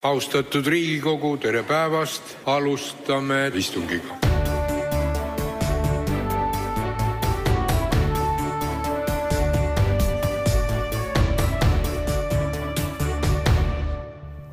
austatud 0.00 0.64
Riigikogu, 0.66 1.34
tere 1.36 1.60
päevast, 1.62 2.36
alustame 2.48 3.50
istungit. 3.54 4.06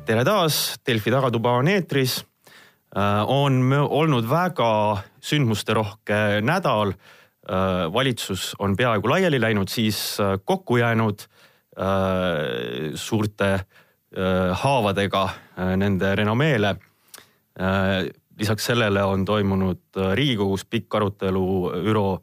tere 0.08 0.24
taas, 0.24 0.78
Delfi 0.86 1.12
tagatuba 1.12 1.50
on 1.60 1.68
eetris. 1.68 2.18
Äh, 2.96 3.24
on 3.28 3.72
olnud 3.72 4.24
väga 4.28 5.02
sündmusterohke 5.20 6.40
nädal. 6.40 6.92
Äh, 6.92 7.88
valitsus 7.92 8.54
on 8.58 8.76
peaaegu 8.76 9.08
laiali 9.08 9.40
läinud, 9.40 9.68
siis 9.68 10.20
äh, 10.20 10.36
kokku 10.44 10.76
jäänud 10.76 11.24
suurte 12.94 13.60
haavadega 14.62 15.28
nende 15.76 16.14
renomeele. 16.16 16.76
lisaks 18.38 18.64
sellele 18.64 19.02
on 19.04 19.24
toimunud 19.24 19.98
Riigikogus 20.14 20.64
pikk 20.64 20.94
arutelu 20.94 21.72
ÜRO 21.90 22.18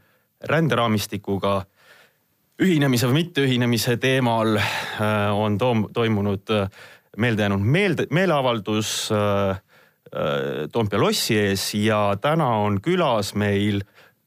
ränderaamistikuga 0.50 1.66
ühinemise 2.62 3.08
või 3.08 3.20
mitteühinemise 3.20 3.98
teemal 3.98 4.58
on 5.36 5.58
toom, 5.58 5.86
toimunud 5.94 6.56
meelde 7.18 7.46
jäänud 7.46 7.62
meelde, 7.62 8.08
meeleavaldus 8.10 9.12
äh, 9.12 9.62
Äh, 10.16 10.70
Toompea 10.72 11.00
lossi 11.02 11.36
ees 11.36 11.64
ja 11.76 12.16
täna 12.22 12.48
on 12.64 12.78
külas 12.84 13.34
meil 13.36 13.82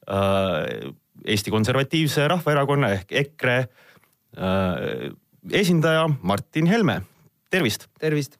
äh, 0.05 0.91
Eesti 1.25 1.51
Konservatiivse 1.51 2.27
Rahvaerakonna 2.29 2.91
ehk 2.97 3.13
EKRE 3.23 3.55
äh, 3.57 5.07
esindaja 5.49 6.03
Martin 6.21 6.69
Helme, 6.69 6.99
tervist. 7.49 7.87
tervist. 7.99 8.37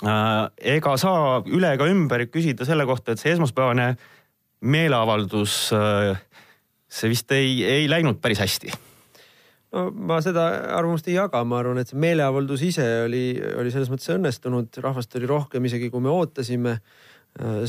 ega 0.00 0.96
saa 0.96 1.40
üle 1.46 1.74
ega 1.76 1.88
ümber 1.92 2.24
küsida 2.32 2.64
selle 2.68 2.86
kohta, 2.88 3.12
et 3.12 3.20
see 3.20 3.34
esmaspäevane 3.34 3.94
meeleavaldus, 4.60 5.56
see 6.88 7.10
vist 7.12 7.32
ei, 7.36 7.58
ei 7.64 7.90
läinud 7.90 8.20
päris 8.20 8.40
hästi 8.40 8.72
no 9.74 9.86
ma 9.94 10.18
seda 10.24 10.46
arvamust 10.76 11.08
ei 11.10 11.16
jaga, 11.16 11.42
ma 11.46 11.60
arvan, 11.60 11.80
et 11.82 11.90
see 11.90 12.00
meeleavaldus 12.00 12.64
ise 12.66 12.86
oli, 13.06 13.24
oli 13.60 13.72
selles 13.72 13.90
mõttes 13.92 14.10
õnnestunud, 14.14 14.80
rahvast 14.82 15.14
oli 15.18 15.30
rohkem 15.30 15.66
isegi 15.70 15.90
kui 15.92 16.04
me 16.04 16.12
ootasime. 16.12 16.80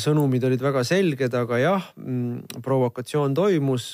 sõnumid 0.02 0.42
olid 0.47 0.64
väga 0.64 0.81
selged, 0.81 1.36
aga 1.38 1.58
jah, 1.61 1.92
mm, 1.94 2.61
provokatsioon 2.66 3.36
toimus. 3.38 3.92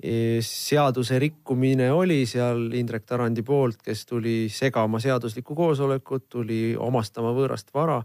Seaduse 0.00 1.18
rikkumine 1.20 1.90
oli 1.92 2.22
seal 2.26 2.70
Indrek 2.72 3.04
Tarandi 3.04 3.42
poolt, 3.44 3.82
kes 3.84 4.06
tuli 4.08 4.48
segama 4.48 5.00
seaduslikku 5.02 5.54
koosolekut, 5.58 6.28
tuli 6.32 6.60
omastama 6.78 7.34
võõrast 7.36 7.68
vara 7.76 7.98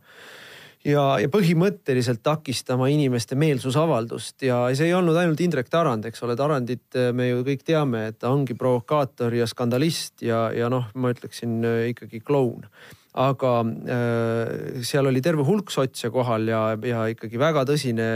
ja, 0.86 1.04
ja 1.22 1.30
põhimõtteliselt 1.32 2.22
takistama 2.26 2.90
inimeste 2.94 3.38
meelsusavaldust. 3.40 4.38
Ja 4.46 4.64
see 4.78 4.90
ei 4.90 4.98
olnud 4.98 5.18
ainult 5.20 5.42
Indrek 5.44 5.72
Tarand, 5.72 6.06
eks 6.10 6.24
ole, 6.26 6.38
Tarandit 6.40 7.00
me 7.16 7.30
ju 7.32 7.46
kõik 7.48 7.66
teame, 7.68 8.08
et 8.12 8.20
ta 8.22 8.32
ongi 8.34 8.58
provokaator 8.58 9.36
ja 9.36 9.50
skandalist 9.50 10.26
ja, 10.26 10.48
ja 10.56 10.70
noh, 10.72 10.90
ma 10.96 11.14
ütleksin 11.16 11.58
äh, 11.66 11.82
ikkagi 11.94 12.22
kloun. 12.26 12.68
Aga 13.16 13.52
äh, 13.64 14.82
seal 14.86 15.08
oli 15.08 15.24
terve 15.24 15.46
hulk 15.48 15.72
sotse 15.72 16.12
kohal 16.12 16.50
ja, 16.52 16.66
ja 16.84 17.06
ikkagi 17.12 17.40
väga 17.40 17.64
tõsine, 17.68 18.10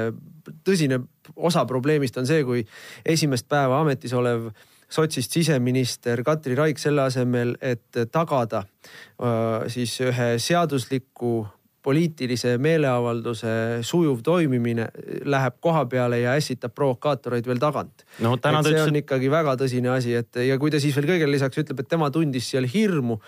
tõsine 0.66 1.02
osa 1.36 1.66
probleemist 1.70 2.18
on 2.18 2.28
see, 2.30 2.44
kui 2.48 2.66
esimest 3.06 3.48
päeva 3.50 3.82
ametis 3.84 4.14
olev 4.14 4.50
sotsist 4.90 5.36
siseminister 5.38 6.24
Katri 6.26 6.56
Raik 6.58 6.80
selle 6.82 7.06
asemel, 7.06 7.54
et 7.62 8.00
tagada 8.12 8.64
siis 9.70 9.94
ühe 10.02 10.32
seadusliku 10.42 11.34
poliitilise 11.86 12.58
meeleavalduse 12.60 13.52
sujuv 13.88 14.20
toimimine 14.24 14.90
läheb 15.30 15.60
koha 15.64 15.86
peale 15.90 16.20
ja 16.20 16.34
ässitab 16.38 16.74
provokaatoreid 16.76 17.48
veel 17.48 17.62
tagant 17.62 18.04
no,. 18.20 18.36
see 18.36 18.74
ütles... 18.74 18.82
on 18.90 19.00
ikkagi 19.00 19.32
väga 19.32 19.56
tõsine 19.62 19.94
asi, 19.94 20.18
et 20.20 20.42
ja 20.44 20.58
kui 20.60 20.74
ta 20.74 20.82
siis 20.82 20.98
veel 21.00 21.08
kõigele 21.14 21.38
lisaks 21.38 21.64
ütleb, 21.64 21.80
et 21.80 21.90
tema 21.90 22.12
tundis 22.12 22.50
seal 22.52 22.68
hirmu, 22.68 23.20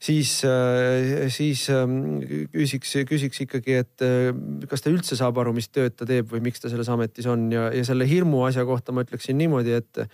siis, 0.00 0.38
äh, 0.44 1.26
siis 1.32 1.66
ähm, 1.72 2.20
küsiks, 2.52 2.94
küsiks 3.08 3.42
ikkagi, 3.46 3.80
et 3.82 4.06
äh, 4.06 4.30
kas 4.70 4.84
ta 4.84 4.92
üldse 4.92 5.18
saab 5.18 5.38
aru, 5.42 5.54
mis 5.56 5.68
tööd 5.72 5.96
ta 5.96 6.08
teeb 6.08 6.30
või 6.32 6.44
miks 6.48 6.62
ta 6.62 6.72
selles 6.72 6.90
ametis 6.92 7.28
on 7.30 7.48
ja, 7.52 7.68
ja 7.74 7.84
selle 7.86 8.08
hirmu 8.08 8.44
asja 8.46 8.66
kohta 8.68 8.94
ma 8.94 9.06
ütleksin 9.06 9.38
niimoodi, 9.40 9.76
et 9.80 10.06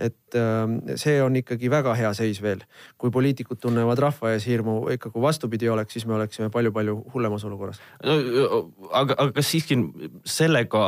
et 0.00 0.36
ähm, 0.38 0.78
see 0.96 1.18
on 1.22 1.34
ikkagi 1.36 1.68
väga 1.70 1.92
hea 1.98 2.10
seis 2.16 2.40
veel. 2.42 2.62
kui 2.98 3.12
poliitikud 3.12 3.60
tunnevad 3.60 4.00
rahva 4.00 4.32
ees 4.32 4.46
hirmu, 4.48 4.78
ikka 4.94 5.10
kui 5.12 5.22
vastupidi 5.22 5.68
oleks, 5.68 5.92
siis 5.92 6.06
me 6.08 6.16
oleksime 6.16 6.48
palju-palju 6.50 6.96
hullemas 7.14 7.44
olukorras. 7.44 7.80
aga, 8.00 9.14
aga 9.18 9.30
kas 9.36 9.52
siiski 9.52 9.76
sellega 10.24 10.82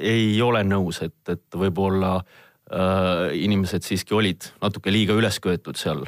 ei 0.00 0.40
ole 0.42 0.64
nõus, 0.64 1.02
et, 1.04 1.18
et 1.28 1.60
võib-olla 1.60 2.16
äh, 2.16 3.36
inimesed 3.44 3.84
siiski 3.84 4.16
olid 4.16 4.48
natuke 4.62 4.92
liiga 4.92 5.16
üles 5.18 5.40
köetud 5.44 5.76
seal? 5.80 6.06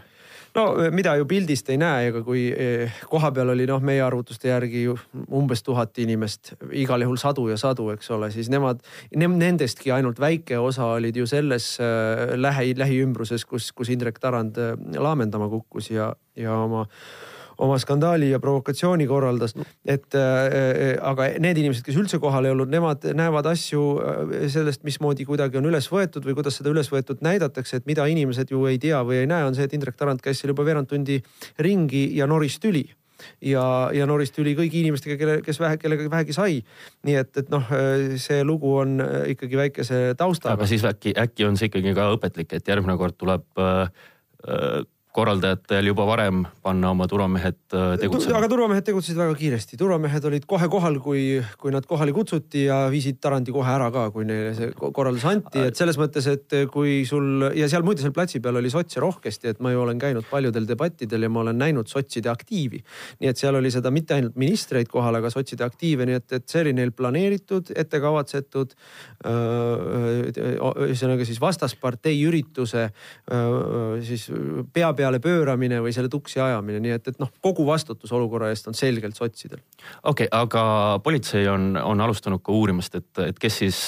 No 0.56 0.64
eh, 0.80 0.90
mida 0.94 1.14
ju 1.20 1.26
pildist 1.28 1.68
ei 1.72 1.78
näe, 1.80 2.08
ega 2.10 2.22
kui 2.26 2.46
eh, 2.50 2.96
kohapeal 3.10 3.52
oli 3.54 3.66
noh, 3.68 3.82
meie 3.84 4.02
arvutuste 4.04 4.50
järgi 4.50 4.86
umbes 4.88 5.62
tuhat 5.66 5.98
inimest, 6.02 6.54
igal 6.72 7.04
juhul 7.04 7.20
sadu 7.20 7.48
ja 7.50 7.58
sadu, 7.60 7.90
eks 7.94 8.10
ole, 8.16 8.30
siis 8.34 8.50
nemad 8.52 8.82
ne,, 9.14 9.28
nendestki 9.28 9.92
ainult 9.94 10.20
väike 10.22 10.58
osa 10.62 10.92
olid 10.96 11.16
ju 11.16 11.28
selles 11.30 11.74
äh, 11.82 12.36
lähi, 12.40 12.74
lähiümbruses, 12.78 13.46
kus, 13.48 13.70
kus 13.76 13.92
Indrek 13.92 14.20
Tarand 14.22 14.58
laamendama 14.96 15.50
kukkus 15.52 15.90
ja, 15.92 16.12
ja 16.36 16.58
oma 16.64 16.86
oma 17.58 17.78
skandaali 17.78 18.30
ja 18.30 18.40
provokatsiooni 18.40 19.06
korraldas. 19.06 19.54
et 19.84 20.14
äh, 20.14 20.96
aga 21.00 21.28
need 21.40 21.62
inimesed, 21.62 21.84
kes 21.86 21.96
üldse 21.96 22.20
kohal 22.22 22.44
ei 22.44 22.54
olnud, 22.54 22.70
nemad 22.72 23.06
näevad 23.16 23.48
asju 23.52 23.84
äh, 24.00 24.48
sellest, 24.52 24.84
mismoodi 24.84 25.24
kuidagi 25.28 25.60
on 25.60 25.70
üles 25.70 25.88
võetud 25.92 26.26
või 26.26 26.36
kuidas 26.38 26.60
seda 26.60 26.72
üles 26.72 26.90
võetud 26.92 27.24
näidatakse, 27.24 27.80
et 27.80 27.86
mida 27.86 28.06
inimesed 28.06 28.52
ju 28.52 28.66
ei 28.70 28.78
tea 28.82 29.02
või 29.06 29.22
ei 29.22 29.30
näe, 29.30 29.48
on 29.48 29.56
see, 29.56 29.66
et 29.68 29.74
Indrek 29.76 29.96
Tarand 29.96 30.22
käis 30.22 30.40
seal 30.40 30.52
juba 30.54 30.66
veerand 30.66 30.90
tundi 30.90 31.20
ringi 31.62 32.08
ja 32.16 32.28
noris 32.28 32.58
tüli 32.60 32.84
ja, 33.40 33.64
ja 33.96 34.06
noris 34.08 34.32
tüli 34.34 34.52
kõigi 34.58 34.82
inimestega, 34.82 35.16
kelle, 35.20 35.36
kes 35.44 35.60
vähe, 35.60 35.78
kellega 35.80 36.10
vähegi 36.12 36.36
sai. 36.36 36.58
nii 37.06 37.16
et, 37.22 37.32
et 37.40 37.48
noh, 37.52 37.70
see 38.20 38.42
lugu 38.44 38.74
on 38.82 38.98
ikkagi 39.32 39.56
väikese 39.56 40.02
taustaga. 40.18 40.58
aga 40.58 40.68
siis 40.68 40.84
äkki, 40.84 41.14
äkki 41.16 41.48
on 41.48 41.56
see 41.56 41.70
ikkagi 41.70 41.94
ka 41.96 42.10
õpetlik, 42.16 42.52
et 42.52 42.68
järgmine 42.68 42.98
kord 43.00 43.16
tuleb 43.16 43.46
äh, 43.62 43.88
äh 44.44 44.84
korraldajatel 45.16 45.88
juba 45.90 46.04
varem 46.08 46.42
panna 46.64 46.90
oma 46.92 47.06
turvamehed 47.08 47.58
äh, 47.72 47.94
tegutsema. 48.00 48.36
aga 48.40 48.50
turvamehed 48.52 48.84
tegutsesid 48.86 49.18
väga 49.18 49.36
kiiresti, 49.38 49.78
turvamehed 49.80 50.28
olid 50.28 50.44
kohe 50.48 50.68
kohal, 50.72 50.98
kui, 51.02 51.22
kui 51.60 51.72
nad 51.74 51.86
kohale 51.88 52.12
kutsuti 52.16 52.66
ja 52.66 52.82
viisid 52.92 53.20
Tarandi 53.22 53.54
kohe 53.54 53.70
ära 53.72 53.88
ka, 53.94 54.08
kui 54.14 54.26
neile 54.28 54.52
see 54.56 54.72
korraldus 54.76 55.24
anti, 55.28 55.62
et 55.70 55.78
selles 55.78 55.96
mõttes, 56.00 56.28
et 56.28 56.56
kui 56.72 56.98
sul 57.08 57.48
ja 57.56 57.68
seal 57.72 57.86
muide 57.86 58.04
seal 58.04 58.14
platsi 58.16 58.42
peal 58.44 58.60
oli 58.60 58.72
sotse 58.72 59.00
rohkesti, 59.02 59.54
et 59.54 59.62
ma 59.64 59.72
ju 59.72 59.84
olen 59.86 60.00
käinud 60.02 60.28
paljudel 60.28 60.68
debattidel 60.68 61.26
ja 61.26 61.32
ma 61.32 61.42
olen 61.44 61.60
näinud 61.64 61.88
sotside 61.90 62.30
aktiivi. 62.32 62.82
nii 63.22 63.32
et 63.32 63.40
seal 63.40 63.56
oli 63.56 63.72
seda 63.72 63.92
mitte 63.94 64.18
ainult 64.18 64.36
ministreid 64.40 64.90
kohal, 64.92 65.16
aga 65.20 65.32
sotside 65.32 65.64
aktiive, 65.64 66.08
nii 66.08 66.20
et, 66.20 66.28
et 66.40 66.48
see 66.50 66.64
oli 66.66 66.74
neil 66.76 66.92
planeeritud, 66.96 67.72
ette 67.76 68.02
kavatsetud. 68.04 68.76
ühesõnaga 70.86 71.24
siis 71.24 71.40
vastaspartei 71.40 72.18
ürituse 72.26 72.88
siis 74.06 74.28
pea 74.72 74.92
peale 75.06 75.22
pööramine 75.22 75.80
või 75.84 75.94
selle 75.94 76.10
tuksi 76.12 76.42
ajamine, 76.42 76.82
nii 76.82 76.94
et, 76.98 77.10
et 77.12 77.20
noh, 77.22 77.30
kogu 77.44 77.66
vastutus 77.68 78.12
olukorra 78.16 78.50
eest 78.52 78.66
on 78.70 78.76
selgelt 78.78 79.18
sotsidel. 79.18 79.62
okei 80.02 80.26
okay,, 80.26 80.32
aga 80.32 80.62
politsei 81.04 81.46
on, 81.50 81.76
on 81.78 82.00
alustanud 82.02 82.42
ka 82.44 82.54
uurimast, 82.54 82.98
et, 82.98 83.10
et 83.28 83.38
kes 83.38 83.60
siis, 83.62 83.80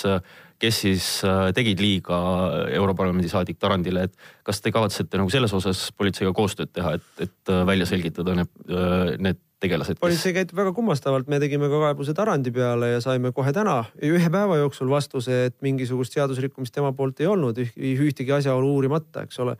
kes 0.62 0.80
siis 0.84 1.08
äh, 1.26 1.48
tegid 1.56 1.82
liiga 1.82 2.20
Europarlamendi 2.78 3.30
saadik 3.30 3.58
Tarandile, 3.62 4.08
et 4.08 4.32
kas 4.46 4.62
te 4.62 4.72
kavatsete 4.74 5.20
nagu 5.20 5.32
selles 5.32 5.54
osas 5.54 5.88
politseiga 5.98 6.32
koostööd 6.36 6.72
teha, 6.74 6.96
et, 6.98 7.10
et 7.28 7.54
äh, 7.54 7.66
välja 7.68 7.88
selgitada 7.90 8.36
need, 8.38 8.54
äh, 8.70 9.14
need 9.18 9.42
tegelased. 9.62 9.98
politsei 10.00 10.32
käitub 10.36 10.58
väga 10.60 10.72
kummastavalt, 10.74 11.26
me 11.30 11.40
tegime 11.42 11.68
ka 11.70 11.80
kaebuse 11.82 12.14
Tarandi 12.14 12.52
peale 12.54 12.92
ja 12.92 13.00
saime 13.02 13.32
kohe 13.34 13.50
täna 13.54 13.80
ühe 14.06 14.30
päeva 14.30 14.58
jooksul 14.60 14.90
vastuse, 14.90 15.40
et 15.48 15.56
mingisugust 15.64 16.14
seadusrikkumist 16.14 16.74
tema 16.74 16.92
poolt 16.96 17.18
ei 17.22 17.28
olnud, 17.30 17.58
ühtegi 17.58 18.34
asjaolu 18.36 18.70
uurimata, 18.76 19.24
eks 19.26 19.40
ole. 19.42 19.56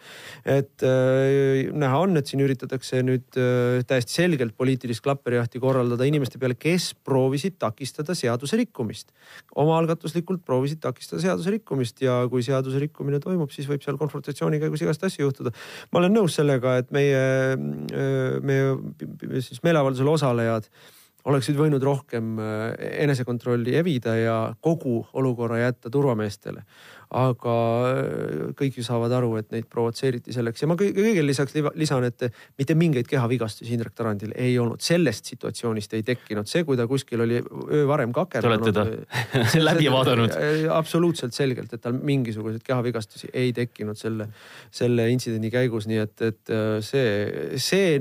et 0.46 0.86
äh, 0.86 1.72
näha 1.74 2.02
on, 2.04 2.16
et 2.20 2.30
siin 2.30 2.42
üritatakse 2.44 3.02
nüüd 3.06 3.38
äh, 3.40 3.80
täiesti 3.88 4.20
selgelt 4.20 4.54
poliitilist 4.58 5.02
klapprijahti 5.04 5.62
korraldada 5.62 6.06
inimeste 6.06 6.38
peale, 6.38 6.54
kes 6.54 6.92
proovisid 7.04 7.58
takistada 7.58 8.14
seaduse 8.18 8.56
rikkumist. 8.60 9.10
omaalgatuslikult 9.58 10.44
proovisid 10.46 10.82
takistada 10.84 11.22
seaduse 11.26 11.56
rikkumist 11.56 12.02
ja 12.06 12.20
kui 12.30 12.46
seaduse 12.46 12.78
rikkumine 12.86 13.18
toimub, 13.24 13.50
siis 13.54 13.66
võib 13.70 13.82
seal 13.82 13.98
konfrontatsiooni 13.98 14.62
käigus 14.62 14.86
igast 14.86 15.04
asju 15.10 15.26
juhtuda. 15.26 15.54
ma 15.90 16.04
olen 16.04 16.14
nõus 16.20 16.38
sellega, 16.38 16.78
et 16.78 16.94
meie, 16.94 17.26
äh, 17.58 18.38
meie 18.46 19.42
siis 19.42 19.58
meeleavaldus 19.66 19.87
meeleavaldusel 19.88 20.08
osalejad 20.12 20.68
oleksid 21.28 21.56
võinud 21.58 21.82
rohkem 21.84 22.38
äh, 22.40 22.72
enesekontrolli 23.04 23.74
evida 23.76 24.14
ja 24.16 24.36
kogu 24.60 25.06
olukorra 25.12 25.58
jätta 25.58 25.90
turvameestele. 25.90 26.62
Aga 27.16 27.54
äh, 27.88 28.40
kõik 28.58 28.78
ju 28.78 28.84
saavad 28.84 29.12
aru, 29.16 29.30
et 29.40 29.48
neid 29.54 29.68
provotseeriti 29.70 30.34
selleks 30.34 30.62
ja 30.62 30.68
ma 30.68 30.76
kõigele 30.76 31.24
lisaks 31.24 31.56
lisan, 31.78 32.04
et 32.04 32.26
mitte 32.60 32.76
mingeid 32.76 33.08
kehavigastusi 33.08 33.72
Indrek 33.72 33.94
Tarandil 33.96 34.34
ei 34.36 34.58
olnud, 34.60 34.82
sellest 34.84 35.30
situatsioonist 35.32 35.96
ei 35.96 36.04
tekkinud, 36.04 36.48
see, 36.50 36.66
kui 36.68 36.76
ta 36.76 36.84
kuskil 36.90 37.24
oli 37.24 37.40
öö 37.40 37.86
varem 37.88 38.12
kakerdanud. 38.12 38.68
Te 38.68 38.84
olete 38.84 39.52
ta 39.54 39.62
läbi 39.70 39.88
vaadanud? 39.92 40.36
absoluutselt 40.74 41.36
selgelt, 41.36 41.72
et 41.72 41.82
tal 41.82 41.96
mingisuguseid 41.96 42.64
kehavigastusi 42.66 43.32
ei 43.32 43.54
tekkinud 43.56 43.96
selle, 43.98 44.28
selle 44.74 45.08
intsidendi 45.12 45.50
käigus, 45.52 45.88
nii 45.88 46.02
et, 46.04 46.14
et 46.28 46.52
äh, 46.52 46.66
see, 46.84 47.56
see, 47.56 47.96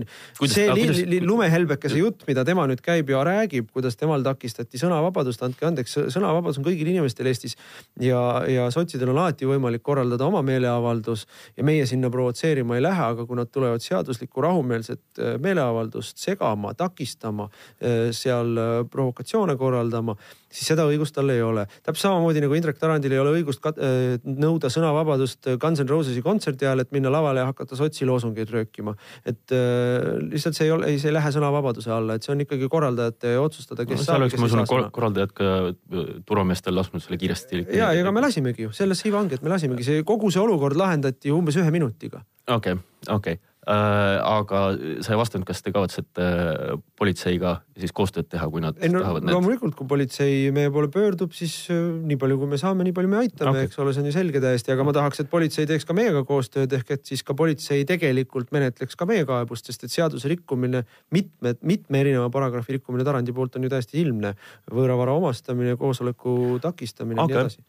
see 0.51 0.68
kuidas... 0.68 1.01
lumehelbekese 1.24 2.01
jutt, 2.01 2.27
mida 2.27 2.44
tema 2.48 2.68
nüüd 2.68 2.83
käib 2.83 3.13
ja 3.13 3.24
räägib, 3.27 3.71
kuidas 3.71 3.95
temal 4.00 4.25
takistati 4.25 4.81
sõnavabadust, 4.81 5.48
andke 5.48 5.69
andeks, 5.69 5.95
sõnavabadus 6.13 6.59
on 6.59 6.68
kõigil 6.68 6.92
inimestel 6.92 7.31
Eestis 7.31 7.56
ja, 8.04 8.19
ja 8.51 8.68
sotsidel 8.97 9.13
on 9.13 9.21
alati 9.21 9.47
võimalik 9.47 9.83
korraldada 9.85 10.25
oma 10.25 10.41
meeleavaldus 10.45 11.25
ja 11.57 11.63
meie 11.65 11.85
sinna 11.85 12.09
provotseerima 12.09 12.77
ei 12.77 12.83
lähe, 12.83 13.03
aga 13.13 13.25
kui 13.27 13.38
nad 13.38 13.51
tulevad 13.53 13.83
seaduslikku 13.83 14.41
rahumeelset 14.41 15.21
äh, 15.21 15.35
meeleavaldust 15.41 16.17
segama, 16.17 16.73
takistama, 16.73 17.49
äh, 17.77 18.09
seal 18.11 18.57
provokatsioone 18.91 19.57
korraldama 19.57 20.17
siis 20.51 20.69
seda 20.71 20.85
õigust 20.88 21.15
tal 21.15 21.29
ei 21.33 21.41
ole. 21.44 21.65
täpselt 21.83 22.07
samamoodi 22.07 22.41
nagu 22.44 22.55
Indrek 22.57 22.79
Tarandil 22.79 23.15
ei 23.15 23.21
ole 23.21 23.33
õigust 23.39 23.63
äh, 23.69 24.17
nõuda 24.23 24.71
sõnavabadust 24.73 25.51
Guns 25.61 25.81
N 25.83 25.89
Rosesi 25.89 26.23
kontserdi 26.25 26.67
ajal, 26.67 26.83
et 26.83 26.94
minna 26.95 27.11
lavale 27.13 27.44
ja 27.44 27.49
hakata 27.51 27.77
sotsi 27.79 28.07
loosungeid 28.07 28.51
röökima. 28.53 28.95
et 29.25 29.55
äh, 29.55 30.21
lihtsalt 30.31 30.57
see 30.57 30.69
ei 30.69 30.75
ole, 30.75 30.94
see 30.97 31.11
ei 31.11 31.17
lähe 31.17 31.33
sõnavabaduse 31.35 31.91
alla, 31.94 32.17
et 32.17 32.27
see 32.27 32.33
on 32.35 32.45
ikkagi 32.45 32.69
korraldajate 32.71 33.35
otsustada, 33.41 33.85
kes 33.85 34.01
no, 34.01 34.05
saab. 34.05 34.13
seal 34.13 34.27
oleks, 34.27 34.39
ma 34.39 34.51
usun, 34.51 34.63
kor 34.69 34.88
korraldajad 34.95 35.35
ka 35.38 35.51
äh, 35.67 36.15
turvameestel 36.25 36.75
lasknud 36.77 37.03
selle 37.03 37.19
kiiresti. 37.21 37.65
ja, 37.77 37.91
ega 37.97 38.13
me 38.15 38.23
lasimegi 38.23 38.67
ju, 38.67 38.73
selles 38.75 39.03
siva 39.03 39.21
ongi, 39.21 39.39
et 39.39 39.45
me 39.45 39.53
lasimegi, 39.53 39.85
see 39.88 40.07
kogu 40.07 40.31
see 40.33 40.44
olukord 40.44 40.79
lahendati 40.79 41.33
umbes 41.33 41.59
ühe 41.59 41.73
minutiga. 41.73 42.23
okei 42.47 42.77
okay,, 42.77 42.83
okei 43.07 43.39
okay 43.39 43.45
Äh, 43.47 43.56
aga 43.67 44.59
sa 45.03 45.11
ei 45.11 45.19
vastanud, 45.19 45.43
kas 45.47 45.59
te 45.63 45.73
kavatsete 45.75 46.23
äh, 46.23 46.77
politseiga 46.99 47.57
siis 47.77 47.91
koostööd 47.95 48.29
teha, 48.31 48.47
kui 48.51 48.61
nad 48.63 48.77
ei, 48.79 48.91
no, 48.93 49.01
tahavad 49.03 49.25
need? 49.25 49.35
loomulikult, 49.35 49.75
kui 49.75 49.89
politsei 49.89 50.53
meie 50.55 50.71
poole 50.73 50.87
pöördub, 50.93 51.33
siis 51.35 51.55
äh, 51.73 51.81
nii 52.07 52.19
palju, 52.21 52.37
kui 52.39 52.51
me 52.53 52.59
saame, 52.61 52.85
nii 52.87 52.95
palju 52.95 53.11
me 53.11 53.19
aitame 53.25 53.51
okay., 53.51 53.67
eks 53.67 53.81
ole, 53.83 53.91
see 53.95 54.05
on 54.05 54.07
ju 54.07 54.15
selge 54.15 54.41
täiesti, 54.43 54.71
aga 54.71 54.85
ma 54.87 54.93
tahaks, 54.95 55.19
et 55.23 55.31
politsei 55.31 55.67
teeks 55.69 55.87
ka 55.87 55.95
meiega 55.97 56.23
koostööd 56.27 56.77
ehk 56.79 56.93
et 56.95 57.03
siis 57.11 57.25
ka 57.27 57.35
politsei 57.37 57.83
tegelikult 57.89 58.53
menetleks 58.55 58.95
ka 58.99 59.09
meie 59.09 59.25
kaebust, 59.27 59.67
sest 59.67 59.83
et 59.83 59.93
seaduse 59.93 60.31
rikkumine, 60.31 60.85
mitmed, 61.15 61.59
mitme 61.67 62.05
erineva 62.05 62.29
paragrahvi 62.33 62.79
rikkumine 62.79 63.07
Tarandi 63.07 63.35
poolt 63.35 63.59
on 63.59 63.67
ju 63.67 63.73
täiesti 63.73 63.99
ilmne. 63.99 64.35
võõravara 64.71 65.11
omastamine, 65.19 65.75
koosoleku 65.79 66.57
takistamine 66.63 67.19
okay. 67.23 67.35
ja 67.35 67.43
nii 67.43 67.49
edasi 67.49 67.65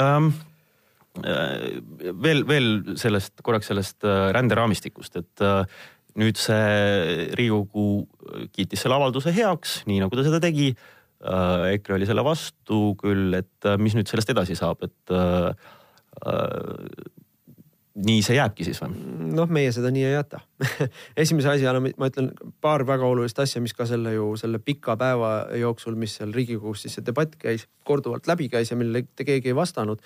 um 0.00 0.30
Äh, 0.30 0.49
veel, 1.18 2.44
veel 2.46 2.68
sellest 3.00 3.42
korraks 3.42 3.70
sellest 3.70 4.06
äh, 4.06 4.30
ränderaamistikust, 4.36 5.16
et 5.20 5.44
äh, 5.44 5.64
nüüd 6.20 6.38
see 6.38 7.30
Riigikogu 7.38 7.86
kiitis 8.54 8.84
selle 8.84 8.98
avalduse 8.98 9.34
heaks, 9.34 9.80
nii 9.90 10.00
nagu 10.04 10.16
ta 10.16 10.26
seda 10.26 10.42
tegi. 10.42 10.72
EKRE 11.20 11.98
oli 11.98 12.06
selle 12.08 12.22
vastu 12.24 12.94
küll, 12.96 13.34
et 13.36 13.66
mis 13.76 13.92
nüüd 13.92 14.08
sellest 14.08 14.30
edasi 14.32 14.54
saab, 14.56 14.86
et 14.86 15.12
nii 17.98 18.22
see 18.24 18.36
jääbki 18.38 18.64
siis 18.66 18.80
või? 18.80 18.94
noh, 19.34 19.50
meie 19.52 19.72
seda 19.74 19.90
nii 19.92 20.04
ei 20.06 20.14
jäta 20.14 20.40
esimese 21.22 21.52
asjana 21.52 21.82
ma 21.82 22.08
ütlen 22.10 22.30
paar 22.64 22.84
väga 22.88 23.04
olulist 23.04 23.38
asja, 23.42 23.62
mis 23.62 23.74
ka 23.76 23.86
selle 23.88 24.14
ju 24.14 24.32
selle 24.40 24.60
pika 24.62 24.96
päeva 25.00 25.32
jooksul, 25.60 25.98
mis 26.00 26.16
seal 26.16 26.32
Riigikogus 26.36 26.86
siis 26.86 26.96
see 26.98 27.06
debatt 27.06 27.36
käis, 27.40 27.66
korduvalt 27.84 28.30
läbi 28.30 28.48
käis 28.52 28.72
ja 28.72 28.78
millele 28.80 29.04
keegi 29.18 29.52
ei 29.52 29.58
vastanud 29.58 30.00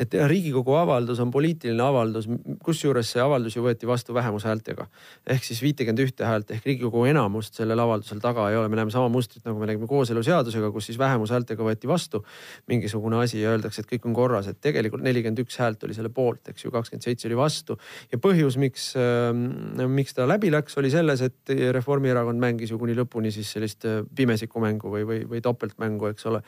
et 0.00 0.14
Riigikogu 0.30 0.74
avaldus 0.80 1.20
on 1.20 1.30
poliitiline 1.34 1.82
avaldus, 1.84 2.28
kusjuures 2.64 3.10
see 3.14 3.22
avaldus 3.22 3.56
ju 3.56 3.64
võeti 3.64 3.88
vastu 3.88 4.14
vähemushäältega 4.16 4.86
ehk 5.34 5.44
siis 5.44 5.60
viitekümmet 5.62 6.04
ühte 6.06 6.26
häält 6.26 6.50
ehk 6.54 6.66
Riigikogu 6.66 7.04
enamust 7.10 7.58
sellel 7.60 7.82
avaldusel 7.82 8.22
taga 8.22 8.48
ei 8.50 8.56
ole. 8.56 8.68
me 8.68 8.78
näeme 8.80 8.94
sama 8.94 9.08
mustrit, 9.12 9.44
nagu 9.44 9.60
me 9.60 9.68
nägime 9.68 9.88
kooseluseadusega, 9.90 10.70
kus 10.72 10.90
siis 10.90 10.98
vähemushäältega 10.98 11.64
võeti 11.66 11.90
vastu 11.90 12.22
mingisugune 12.70 13.20
asi 13.20 13.42
ja 13.42 13.52
öeldakse, 13.54 13.84
et 13.84 13.90
kõik 13.92 14.08
on 14.08 14.16
korras, 14.16 14.48
et 14.48 14.60
tegelikult 14.60 15.04
nelikümmend 15.04 15.44
üks 15.44 15.60
häält 15.60 15.84
oli 15.84 15.96
selle 15.96 16.12
poolt, 16.14 16.52
eks 16.52 16.64
ju, 16.64 16.72
kakskümmend 16.74 17.06
seitse 17.06 17.28
oli 17.28 17.38
vastu. 17.38 17.76
ja 18.12 18.18
põhjus, 18.18 18.56
miks 18.60 18.92
äh,, 18.96 19.86
miks 19.88 20.16
ta 20.16 20.28
läbi 20.28 20.52
läks, 20.52 20.78
oli 20.80 20.90
selles, 20.92 21.24
et 21.26 21.54
Reformierakond 21.76 22.40
mängis 22.40 22.72
ju 22.72 22.78
kuni 22.80 22.96
lõpuni 22.96 23.32
siis 23.34 23.52
sellist 23.52 23.84
äh, 23.88 24.00
pimesikkumängu 24.16 24.92
või, 24.92 25.04
või, 25.06 25.20
või 25.28 25.44
topeltmängu, 25.44 26.10
eks 26.14 26.26
ole. 26.30 26.42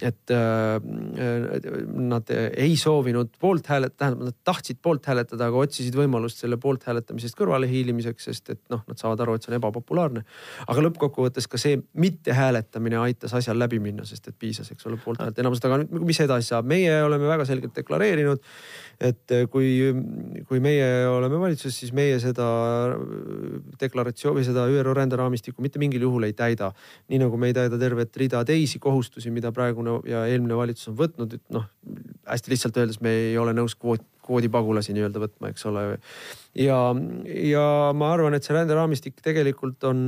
Et 0.00 0.30
äh, 0.32 0.80
nad 2.00 2.30
ei 2.32 2.76
soovinud 2.80 3.34
poolt 3.40 3.66
hääletada, 3.68 3.98
tähendab, 3.98 4.22
nad 4.30 4.36
tahtsid 4.44 4.78
poolt 4.82 5.04
hääletada, 5.06 5.50
aga 5.50 5.60
otsisid 5.66 5.96
võimalust 5.96 6.40
selle 6.40 6.56
poolt 6.60 6.86
hääletamisest 6.88 7.36
kõrvale 7.38 7.68
hiilimiseks, 7.68 8.28
sest 8.30 8.50
et 8.54 8.60
noh, 8.72 8.80
nad 8.88 8.98
saavad 8.98 9.20
aru, 9.22 9.36
et 9.36 9.44
see 9.44 9.52
on 9.52 9.58
ebapopulaarne. 9.58 10.24
aga 10.66 10.84
lõppkokkuvõttes 10.86 11.48
ka 11.50 11.60
see 11.60 11.76
mitte 11.92 12.32
hääletamine 12.32 12.98
aitas 13.02 13.34
asjal 13.36 13.60
läbi 13.60 13.82
minna, 13.84 14.06
sest 14.08 14.30
et 14.32 14.38
piisas, 14.38 14.70
eks 14.72 14.88
ole, 14.88 14.96
poolthäälte 15.04 15.44
enamusest, 15.44 15.68
aga 15.68 15.82
nüüd 15.82 16.08
mis 16.08 16.22
edasi 16.24 16.54
saab, 16.54 16.66
meie 16.72 16.96
oleme 17.04 17.28
väga 17.28 17.46
selgelt 17.48 17.76
deklareerinud, 17.76 18.40
et 19.02 19.36
kui, 19.52 19.92
kui 20.48 20.62
meie 20.64 20.88
oleme 21.10 21.40
valitsuses, 21.42 21.78
siis 21.84 21.92
meie 21.92 22.16
seda 22.22 22.48
deklaratsiooni, 23.80 24.44
seda 24.46 24.64
ÜRO 24.72 24.96
ränderaamistikku 24.96 25.62
mitte 25.62 25.82
mingil 25.82 26.08
juhul 26.08 26.26
ei 26.26 26.32
täida. 26.38 26.72
nii 27.12 27.18
nagu 27.18 27.36
me 27.36 27.50
ei 27.50 27.56
täida 27.56 27.78
tervet 27.78 28.16
rida 28.16 28.44
teisi 28.46 28.78
kohustusi, 28.78 29.30
mida 29.30 29.52
praegune 29.52 29.81
ja 30.08 30.24
eelmine 30.30 30.56
valitsus 30.58 30.90
on 30.92 30.98
võtnud, 30.98 31.36
et 31.38 31.44
noh, 31.54 31.66
hästi 32.28 32.52
lihtsalt 32.52 32.78
öeldes 32.82 33.00
me 33.04 33.12
ei 33.28 33.38
ole 33.40 33.54
nõus 33.56 33.76
kvoot, 33.78 34.04
kvoodipagulasi 34.22 34.94
nii-öelda 34.94 35.22
võtma, 35.22 35.50
eks 35.50 35.66
ole. 35.66 35.82
ja, 36.58 36.78
ja 37.50 37.64
ma 37.98 38.12
arvan, 38.14 38.36
et 38.36 38.46
see 38.46 38.54
ränderaamistik 38.54 39.18
tegelikult 39.24 39.82
on, 39.88 40.04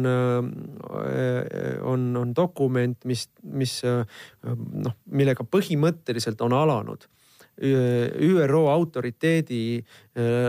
on, 1.82 2.06
on 2.20 2.36
dokument, 2.36 2.98
mis, 3.10 3.26
mis 3.42 3.80
noh, 3.84 4.96
millega 5.10 5.46
põhimõtteliselt 5.56 6.46
on 6.46 6.56
alanud 6.60 7.08
ÜRO 7.62 8.64
autoriteedi 8.70 9.84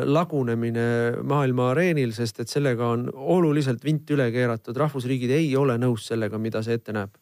lagunemine 0.09 0.87
maailma 1.23 1.69
areenil, 1.73 2.13
sest 2.17 2.41
et 2.41 2.49
sellega 2.49 2.87
on 2.95 3.05
oluliselt 3.13 3.83
vint 3.85 4.09
üle 4.09 4.31
keeratud, 4.33 4.77
rahvusriigid 4.77 5.35
ei 5.37 5.51
ole 5.55 5.77
nõus 5.81 6.07
sellega, 6.09 6.41
mida 6.41 6.63
see 6.65 6.79
ette 6.79 6.95
näeb. 6.95 7.13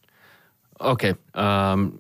Okei 0.91 1.15
okay, 1.15 1.21
um 1.43 1.91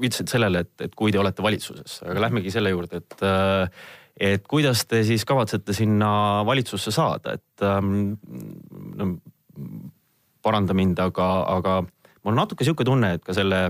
viitasid 0.00 0.30
sellele, 0.30 0.64
et, 0.64 0.72
et 0.88 0.94
kui 0.98 1.12
te 1.14 1.20
olete 1.20 1.42
valitsuses, 1.44 2.00
aga 2.08 2.24
lähmegi 2.26 2.50
selle 2.54 2.72
juurde, 2.74 3.02
et 3.02 3.24
et 4.14 4.44
kuidas 4.46 4.84
te 4.86 5.02
siis 5.06 5.24
kavatsete 5.26 5.74
sinna 5.74 6.42
valitsusse 6.46 6.92
saada, 6.94 7.34
et 7.34 7.64
um, 7.66 8.12
no, 8.98 9.08
paranda 10.42 10.76
mind, 10.76 11.00
aga, 11.02 11.28
aga 11.50 11.80
mul 11.84 12.34
on 12.34 12.38
natuke 12.38 12.66
sihuke 12.66 12.86
tunne, 12.86 13.16
et 13.16 13.24
ka 13.26 13.34
selle 13.34 13.64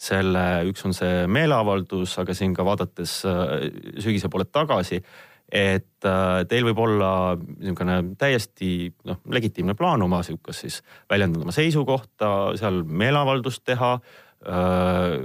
selle, 0.00 0.42
üks 0.70 0.86
on 0.88 0.94
see 0.96 1.26
meeleavaldus, 1.28 2.14
aga 2.22 2.32
siin 2.32 2.54
ka 2.56 2.64
vaadates 2.64 3.18
äh, 3.28 3.66
sügise 4.00 4.30
poole 4.32 4.46
tagasi, 4.48 5.02
et 5.50 6.06
äh, 6.06 6.42
teil 6.48 6.64
võib 6.68 6.78
olla 6.84 7.12
niisugune 7.36 8.00
täiesti 8.18 8.90
noh, 9.08 9.20
legitiimne 9.30 9.74
plaan 9.78 10.02
oma 10.06 10.22
sihukest 10.26 10.66
siis 10.66 10.80
väljendada 11.10 11.46
oma 11.46 11.54
seisukohta, 11.54 12.30
seal 12.60 12.82
meeleavaldust 12.86 13.64
teha 13.66 13.96
äh, 13.98 15.16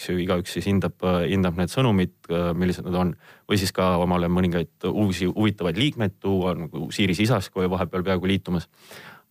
eks 0.00 0.08
ju, 0.08 0.16
igaüks 0.22 0.54
siis 0.56 0.66
hindab, 0.70 0.96
hindab 1.28 1.58
need 1.60 1.72
sõnumid, 1.72 2.14
millised 2.56 2.86
nad 2.86 2.96
on. 2.96 3.12
või 3.50 3.58
siis 3.60 3.72
ka 3.76 3.96
omale 4.00 4.30
mõningaid 4.32 4.86
uusi 4.88 5.28
huvitavaid 5.28 5.76
liikmeid 5.76 6.16
tuua, 6.22 6.54
nagu 6.56 6.88
Siiri 6.94 7.16
Sisask 7.18 7.56
oli 7.56 7.68
vahepeal 7.70 8.06
peaaegu 8.06 8.30
liitumas. 8.30 8.68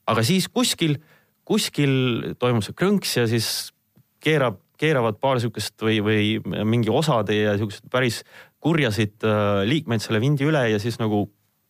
aga 0.05 0.23
siis 0.23 0.47
kuskil, 0.47 0.97
kuskil 1.45 2.35
toimub 2.39 2.63
see 2.65 2.75
krõnks 2.77 3.17
ja 3.17 3.25
siis 3.27 3.71
keerab, 4.19 4.59
keeravad 4.79 5.17
paar 5.19 5.39
sihukest 5.39 5.81
või, 5.81 5.99
või 6.03 6.65
mingi 6.65 6.89
osa 6.89 7.23
teie 7.23 7.57
sihukesed 7.57 7.89
päris 7.91 8.23
kurjasid 8.63 9.25
äh, 9.27 9.61
liikmeid 9.67 10.03
selle 10.03 10.21
vindi 10.23 10.47
üle 10.47 10.65
ja 10.71 10.79
siis 10.81 10.99
nagu 11.01 11.25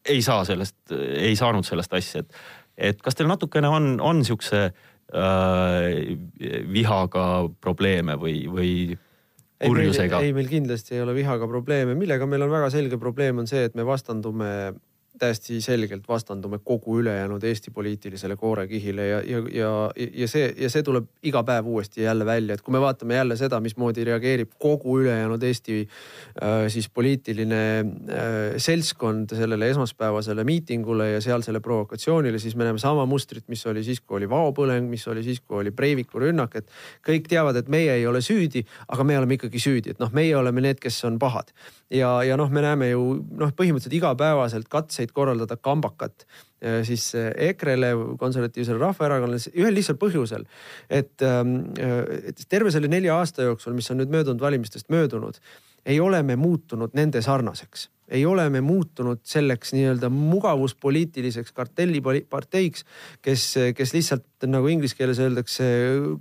ei 0.10 0.22
saa 0.26 0.46
sellest, 0.48 0.78
ei 0.96 1.36
saanud 1.38 1.68
sellest 1.68 1.94
asja, 1.94 2.24
et, 2.24 2.40
et 2.92 3.04
kas 3.04 3.18
teil 3.18 3.30
natukene 3.30 3.70
on, 3.70 3.92
on 4.02 4.24
sihukese 4.26 4.62
äh, 4.70 6.16
vihaga 6.72 7.26
probleeme 7.62 8.16
või, 8.20 8.42
või 8.50 8.72
kurjusega? 9.60 10.22
ei, 10.24 10.34
meil 10.36 10.50
kindlasti 10.50 10.98
ei 10.98 11.04
ole 11.04 11.18
vihaga 11.18 11.50
probleeme, 11.52 11.98
millega 12.00 12.28
meil 12.30 12.48
on 12.48 12.54
väga 12.54 12.72
selge 12.74 13.00
probleem, 13.02 13.44
on 13.44 13.50
see, 13.50 13.66
et 13.68 13.76
me 13.78 13.86
vastandume 13.88 14.52
täiesti 15.20 15.60
selgelt 15.62 16.08
vastandume 16.08 16.60
kogu 16.64 17.00
ülejäänud 17.00 17.44
Eesti 17.44 17.72
poliitilisele 17.72 18.36
koorekihile 18.36 19.08
ja, 19.08 19.20
ja, 19.26 19.42
ja, 19.54 19.72
ja 20.14 20.28
see 20.28 20.50
ja 20.58 20.70
see 20.72 20.84
tuleb 20.86 21.08
iga 21.24 21.44
päev 21.44 21.68
uuesti 21.68 22.04
jälle 22.04 22.26
välja, 22.26 22.56
et 22.56 22.64
kui 22.66 22.74
me 22.76 22.82
vaatame 22.82 23.16
jälle 23.16 23.38
seda, 23.40 23.60
mismoodi 23.64 24.04
reageerib 24.08 24.56
kogu 24.60 25.00
ülejäänud 25.02 25.44
Eesti 25.44 25.80
äh, 25.84 26.68
siis 26.68 26.90
poliitiline 26.90 27.64
äh, 27.80 28.28
seltskond 28.58 29.36
sellele 29.36 29.70
esmaspäevasele 29.70 30.44
miitingule 30.44 31.12
ja 31.12 31.22
sealsele 31.22 31.60
provokatsioonile, 31.60 32.40
siis 32.40 32.56
me 32.56 32.68
näeme 32.68 32.80
sama 32.80 33.06
mustrit, 33.06 33.48
mis 33.48 33.66
oli 33.68 33.84
siis, 33.84 34.02
kui 34.02 34.18
oli 34.18 34.30
vaopõleng, 34.30 34.90
mis 34.90 35.08
oli 35.08 35.24
siis, 35.24 35.42
kui 35.42 35.60
oli 35.62 35.72
Breiviku 35.72 36.20
rünnak, 36.24 36.56
et 36.56 36.72
kõik 37.06 37.28
teavad, 37.30 37.60
et 37.60 37.70
meie 37.70 37.94
ei 38.00 38.08
ole 38.08 38.22
süüdi, 38.26 38.64
aga 38.88 39.04
me 39.04 39.18
oleme 39.18 39.38
ikkagi 39.40 39.62
süüdi, 39.62 39.94
et 39.94 40.02
noh, 40.02 40.12
meie 40.16 40.36
oleme 40.38 40.64
need, 40.64 40.80
kes 40.82 41.04
on 41.10 41.20
pahad. 41.22 41.52
Ja, 41.90 42.20
ja 42.24 42.38
noh, 42.38 42.52
me 42.54 42.62
näeme 42.62 42.92
ju 42.92 43.04
noh, 43.18 43.54
põhimõtteliselt 43.58 43.98
igapäevaselt 43.98 44.70
katseid 44.70 45.09
korraldada 45.16 45.58
kambakat 45.58 46.26
äh, 46.26 46.82
siis 46.88 47.12
äh, 47.16 47.32
EKRE-le, 47.50 47.94
Konservatiivsele 48.20 48.80
Rahvaerakonnale 48.82 49.54
ühel 49.54 49.76
lihtsal 49.76 50.00
põhjusel. 50.02 50.46
et, 50.90 51.22
ähm, 51.22 51.74
äh, 51.80 52.30
et 52.32 52.46
terve 52.50 52.72
selle 52.72 52.92
nelja 52.92 53.18
aasta 53.18 53.48
jooksul, 53.48 53.74
mis 53.78 53.92
on 53.92 54.02
nüüd 54.02 54.12
möödunud 54.14 54.42
valimistest 54.42 54.90
möödunud, 54.90 55.40
ei 55.86 56.00
ole 56.00 56.24
me 56.24 56.36
muutunud 56.36 56.94
nende 56.94 57.22
sarnaseks 57.22 57.90
ei 58.10 58.26
ole 58.26 58.46
me 58.50 58.62
muutunud 58.66 59.22
selleks 59.28 59.74
nii-öelda 59.76 60.10
mugavuspoliitiliseks 60.14 61.54
kartelliparteiks, 61.56 62.86
kes, 63.26 63.46
kes 63.78 63.94
lihtsalt 63.96 64.48
nagu 64.50 64.70
inglise 64.72 64.98
keeles 64.98 65.20
öeldakse 65.24 65.68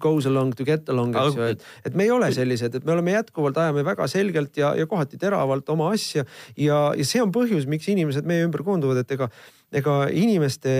goes 0.02 0.26
along 0.28 0.56
to 0.58 0.66
get 0.68 0.88
along, 0.92 1.14
eks 1.16 1.38
ju, 1.38 1.50
et, 1.54 1.64
et 1.88 1.98
me 1.98 2.08
ei 2.08 2.14
ole 2.14 2.30
sellised, 2.34 2.74
et 2.74 2.88
me 2.88 2.94
oleme 2.96 3.14
jätkuvalt, 3.14 3.60
ajame 3.62 3.84
väga 3.86 4.08
selgelt 4.10 4.58
ja, 4.58 4.74
ja 4.78 4.88
kohati 4.90 5.20
teravalt 5.20 5.68
oma 5.74 5.92
asja 5.94 6.24
ja, 6.56 6.80
ja 6.96 7.06
see 7.06 7.22
on 7.22 7.32
põhjus, 7.34 7.68
miks 7.70 7.88
inimesed 7.92 8.28
meie 8.28 8.46
ümber 8.46 8.66
koonduvad, 8.66 9.04
et 9.04 9.16
ega 9.16 9.30
ega 9.76 9.94
inimeste 10.08 10.72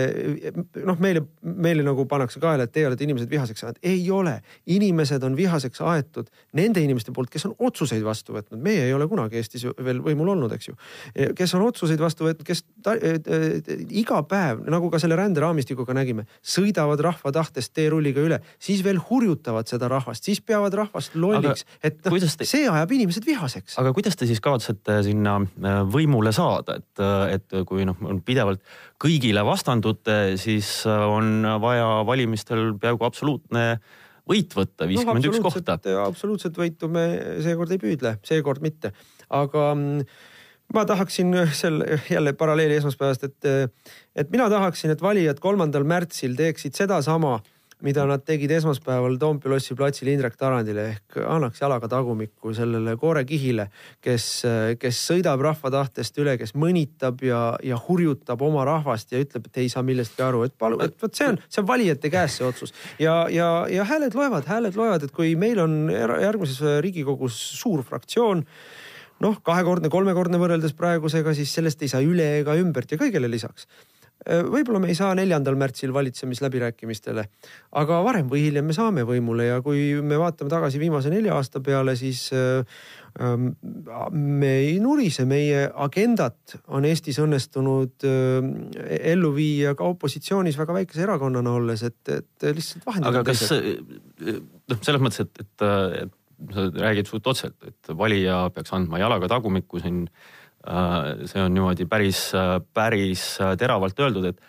noh, 0.87 0.97
meile, 1.02 1.23
meile 1.42 1.85
nagu 1.85 2.07
pannakse 2.09 2.40
kaela, 2.40 2.64
et 2.64 2.73
teie 2.73 2.87
olete 2.88 3.04
inimesed 3.04 3.28
vihaseks 3.30 3.64
ajanud. 3.64 3.80
ei 3.85 4.00
ole, 4.14 4.38
inimesed 4.73 5.25
on 5.26 5.37
vihaseks 5.37 5.83
aetud 5.85 6.30
nende 6.57 6.80
inimeste 6.80 7.12
poolt, 7.12 7.28
kes 7.33 7.45
on 7.50 7.54
otsuseid 7.68 8.04
vastu 8.04 8.33
võtnud. 8.37 8.61
meie 8.64 8.87
ei 8.87 8.95
ole 8.97 9.09
kunagi 9.11 9.37
Eestis 9.40 9.66
veel 9.85 10.00
võimul 10.04 10.33
olnud, 10.33 10.54
eks 10.57 10.71
ju. 10.71 10.76
kes 11.37 11.54
on 11.59 11.66
otsuseid 11.66 12.00
vastu 12.00 12.25
võtnud, 12.28 12.47
kes 12.49 12.64
ta, 12.83 12.95
äh, 12.97 13.61
iga 14.00 14.23
päev, 14.28 14.64
nagu 14.73 14.88
ka 14.92 15.02
selle 15.02 15.18
ränderaamistikuga 15.21 15.97
nägime, 15.97 16.25
sõidavad 16.40 17.02
rahva 17.04 17.35
tahtest 17.35 17.75
teerulliga 17.76 18.25
üle, 18.25 18.40
siis 18.62 18.80
veel 18.87 19.02
hurjutavad 19.11 19.68
seda 19.68 19.92
rahvast, 19.92 20.25
siis 20.25 20.40
peavad 20.40 20.75
rahvast 20.80 21.18
lolliks, 21.18 21.66
et 21.85 22.00
noh, 22.09 22.16
te... 22.16 22.49
see 22.49 22.64
ajab 22.64 22.97
inimesed 22.97 23.28
vihaseks. 23.28 23.76
aga 23.85 23.92
kuidas 23.92 24.16
te 24.16 24.28
siis 24.30 24.40
kavatsete 24.40 25.02
sinna 25.04 25.38
äh, 25.45 25.80
võimule 25.92 26.33
saada, 26.33 26.80
et, 26.80 27.04
äh, 27.04 27.37
et 27.37 27.61
kui 27.68 27.85
noh, 27.85 28.00
on 28.09 28.25
pidevalt 28.25 28.64
kõigile 29.02 29.44
vastandute, 29.47 30.37
siis 30.40 30.70
äh, 30.88 31.04
on 31.08 31.47
vaja 31.62 32.02
valimistel 32.08 32.73
peaaegu 32.80 33.08
absoluutne 33.08 33.66
võit 34.28 34.52
võtta, 34.56 34.88
viiskümmend 34.88 35.28
üks 35.30 35.40
kohta. 35.44 35.78
absoluutset 36.04 36.56
võitu 36.58 36.90
me 36.92 37.06
seekord 37.44 37.73
ei 37.73 37.80
püüdle, 37.80 38.18
seekord 38.26 38.64
mitte, 38.64 38.92
aga 39.32 39.70
mm, 39.75 40.02
ma 40.76 40.85
tahaksin 40.88 41.32
selle 41.56 42.00
jälle 42.12 42.35
paralleeli 42.37 42.76
esmaspäevast, 42.80 43.25
et, 43.25 43.70
et 44.16 44.35
mina 44.35 44.50
tahaksin, 44.52 44.92
et 44.92 45.04
valijad 45.04 45.40
kolmandal 45.40 45.87
märtsil 45.88 46.37
teeksid 46.37 46.76
sedasama 46.76 47.38
mida 47.85 48.04
nad 48.08 48.25
tegid 48.26 48.50
esmaspäeval 48.56 49.18
Toompea 49.20 49.52
lossi 49.52 49.76
platsil 49.78 50.11
Indrek 50.11 50.35
Tarandile 50.38 50.85
ehk 50.92 51.18
annaks 51.23 51.61
jalaga 51.62 51.88
tagumikku 51.90 52.52
sellele 52.56 52.97
koorekihile, 52.99 53.68
kes, 54.04 54.26
kes 54.82 55.02
sõidab 55.11 55.42
rahva 55.47 55.70
tahtest 55.75 56.18
üle, 56.18 56.35
kes 56.40 56.56
mõnitab 56.58 57.23
ja, 57.26 57.42
ja 57.64 57.78
hurjutab 57.88 58.42
oma 58.42 58.64
rahvast 58.68 59.14
ja 59.14 59.23
ütleb, 59.23 59.47
et 59.47 59.62
ei 59.62 59.70
saa 59.73 59.85
millestki 59.87 60.25
aru, 60.26 60.42
et 60.49 60.56
palun, 60.58 60.82
et 60.85 60.97
vot 61.02 61.14
see 61.14 61.30
on, 61.30 61.38
see 61.47 61.62
on 61.62 61.68
valijate 61.70 62.11
käes 62.12 62.40
see 62.40 62.49
otsus. 62.49 62.75
Ja, 62.99 63.20
ja, 63.30 63.50
ja 63.70 63.87
hääled 63.87 64.18
loevad, 64.18 64.49
hääled 64.50 64.78
loevad, 64.78 65.06
et 65.06 65.14
kui 65.14 65.35
meil 65.38 65.62
on 65.62 65.78
järgmises 65.92 66.82
Riigikogus 66.82 67.38
suur 67.61 67.85
fraktsioon 67.87 68.42
noh, 69.23 69.38
kahekordne, 69.42 69.90
kolmekordne 69.90 70.38
võrreldes 70.40 70.75
praegusega, 70.78 71.35
siis 71.35 71.54
sellest 71.54 71.82
ei 71.82 71.90
saa 71.90 72.02
üle 72.02 72.26
ega 72.40 72.58
ümbert 72.58 72.90
ja 72.90 72.99
kõigele 73.00 73.30
lisaks 73.30 73.66
võib-olla 74.26 74.80
me 74.82 74.90
ei 74.90 74.96
saa 74.98 75.14
neljandal 75.16 75.56
märtsil 75.58 75.92
valitsemisläbirääkimistele, 75.94 77.25
aga 77.80 77.98
varem 78.04 78.28
või 78.30 78.42
hiljem 78.48 78.66
me 78.68 78.75
saame 78.76 79.04
võimule 79.06 79.46
ja 79.46 79.60
kui 79.64 79.92
me 80.02 80.18
vaatame 80.20 80.50
tagasi 80.52 80.80
viimase 80.82 81.12
nelja 81.12 81.37
aasta 81.38 81.62
peale, 81.64 81.94
siis 81.98 82.25
äh, 82.34 82.66
ähm, 83.22 83.52
me 84.12 84.52
ei 84.64 84.78
nurise, 84.82 85.25
meie 85.28 85.68
agendat 85.87 86.58
on 86.66 86.88
Eestis 86.88 87.20
õnnestunud 87.22 88.08
äh, 88.08 88.96
ellu 89.14 89.32
viia 89.37 89.76
ka 89.78 89.87
opositsioonis 89.94 90.58
väga 90.58 90.80
väikese 90.80 91.06
erakonnana 91.06 91.54
olles, 91.60 91.87
et, 91.87 92.00
et 92.10 92.48
lihtsalt 92.50 92.88
vahendid. 92.88 93.10
aga 93.12 93.22
kas 93.30 93.46
noh, 93.54 94.82
selles 94.82 95.04
mõttes, 95.04 95.22
et, 95.28 95.46
et, 95.46 95.68
et 96.08 96.58
sa 96.58 96.66
räägid 96.75 97.08
suht 97.10 97.30
otse, 97.30 97.54
et 97.66 97.94
valija 97.94 98.48
peaks 98.54 98.75
andma 98.75 99.00
jalaga 99.00 99.30
tagumikku 99.30 99.80
siin 99.82 100.04
Äh, 100.08 100.48
see 100.67 101.43
on 101.43 101.55
niimoodi 101.55 101.87
päris, 101.88 102.29
päris 102.75 103.25
teravalt 103.61 104.00
öeldud, 104.03 104.33
et 104.33 104.41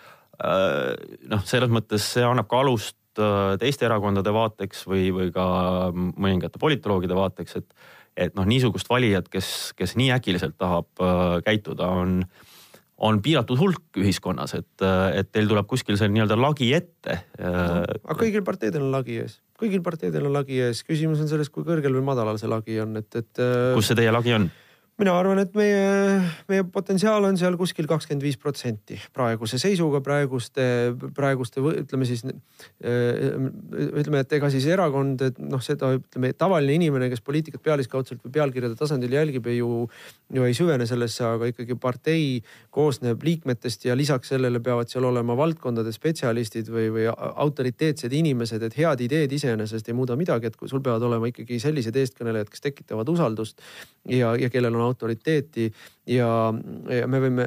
äh, 0.43 0.95
noh, 1.29 1.43
selles 1.47 1.71
mõttes 1.71 2.05
see 2.15 2.25
annab 2.25 2.49
ka 2.49 2.61
alust 2.63 3.21
äh, 3.21 3.55
teiste 3.61 3.87
erakondade 3.87 4.33
vaateks 4.33 4.85
või, 4.89 5.09
või 5.15 5.31
ka 5.35 5.45
mõningate 5.93 6.61
politoloogide 6.61 7.17
vaateks, 7.17 7.59
et, 7.61 7.89
et 8.27 8.37
noh, 8.37 8.47
niisugust 8.49 8.89
valijat, 8.91 9.29
kes, 9.31 9.73
kes 9.77 9.95
nii 9.99 10.13
äkiliselt 10.17 10.57
tahab 10.59 10.89
käituda, 11.45 11.91
on, 12.01 12.23
on 13.05 13.19
piiratud 13.23 13.61
hulk 13.61 13.99
ühiskonnas, 14.01 14.57
et, 14.57 14.87
et 15.15 15.29
teil 15.31 15.47
tuleb 15.47 15.69
kuskil 15.69 15.99
see 15.99 16.09
nii-öelda 16.11 16.39
lagi 16.39 16.73
ette 16.75 17.21
no,. 17.37 17.85
aga 17.85 18.17
kõigil 18.17 18.43
parteidel 18.47 18.87
on 18.87 18.97
lagi 18.97 19.21
ees, 19.21 19.37
kõigil 19.61 19.85
parteidel 19.85 20.27
on 20.27 20.35
lagi 20.35 20.57
ees, 20.65 20.81
küsimus 20.87 21.21
on 21.23 21.29
selles, 21.31 21.53
kui 21.53 21.67
kõrgel 21.67 21.95
või 21.95 22.09
madalal 22.09 22.41
see 22.41 22.49
lagi 22.51 22.81
on, 22.83 22.97
et, 22.99 23.13
et. 23.13 23.45
kus 23.77 23.93
see 23.93 24.01
teie 24.01 24.11
lagi 24.15 24.35
on? 24.35 24.49
Mina 24.99 25.13
arvan, 25.15 25.39
et 25.39 25.53
meie, 25.55 26.19
meie 26.51 26.65
potentsiaal 26.67 27.23
on 27.29 27.37
seal 27.39 27.55
kuskil 27.59 27.87
kakskümmend 27.87 28.23
viis 28.25 28.37
protsenti 28.39 28.97
praeguse 29.15 29.59
seisuga, 29.61 30.01
praeguste, 30.03 30.65
praeguste 31.15 31.63
ütleme 31.63 32.07
siis 32.07 32.25
ütleme, 32.83 34.23
et 34.23 34.35
ega 34.35 34.49
siis 34.51 34.67
erakond, 34.71 35.23
et 35.29 35.39
noh, 35.39 35.61
seda 35.63 35.93
ütleme 35.97 36.33
tavaline 36.37 36.75
inimene, 36.75 37.07
kes 37.11 37.23
poliitikat 37.25 37.63
pealiskaudselt 37.63 38.25
või 38.25 38.33
pealkirjade 38.39 38.75
tasandil 38.79 39.15
jälgib, 39.15 39.47
ju, 39.55 39.85
ju 40.35 40.47
ei 40.47 40.57
süvene 40.57 40.87
sellesse, 40.89 41.23
aga 41.27 41.49
ikkagi 41.53 41.79
partei 41.79 42.25
koosneb 42.75 43.23
liikmetest 43.23 43.87
ja 43.87 43.95
lisaks 43.97 44.33
sellele 44.33 44.59
peavad 44.63 44.91
seal 44.91 45.07
olema 45.07 45.37
valdkondade 45.39 45.93
spetsialistid 45.95 46.71
või, 46.73 46.89
või 46.95 47.07
autoriteetsed 47.15 48.13
inimesed, 48.19 48.67
et 48.67 48.77
head 48.79 49.05
ideed 49.07 49.31
iseenesest 49.39 49.87
ei 49.87 49.97
muuda 49.97 50.19
midagi, 50.19 50.51
et 50.51 50.59
kui 50.59 50.71
sul 50.71 50.83
peavad 50.83 51.07
olema 51.07 51.31
ikkagi 51.31 51.61
sellised 51.63 51.95
eestkõnelejad, 51.95 52.51
kes 52.51 52.67
tekitavad 52.67 53.15
usaldust 53.15 53.63
ja, 54.11 54.35
ja 54.35 54.51
kellel 54.51 54.75
on 54.75 54.88
autoriteeti 54.89 55.69
ja, 56.09 56.29
ja 56.89 57.07
me 57.09 57.19
võime 57.21 57.45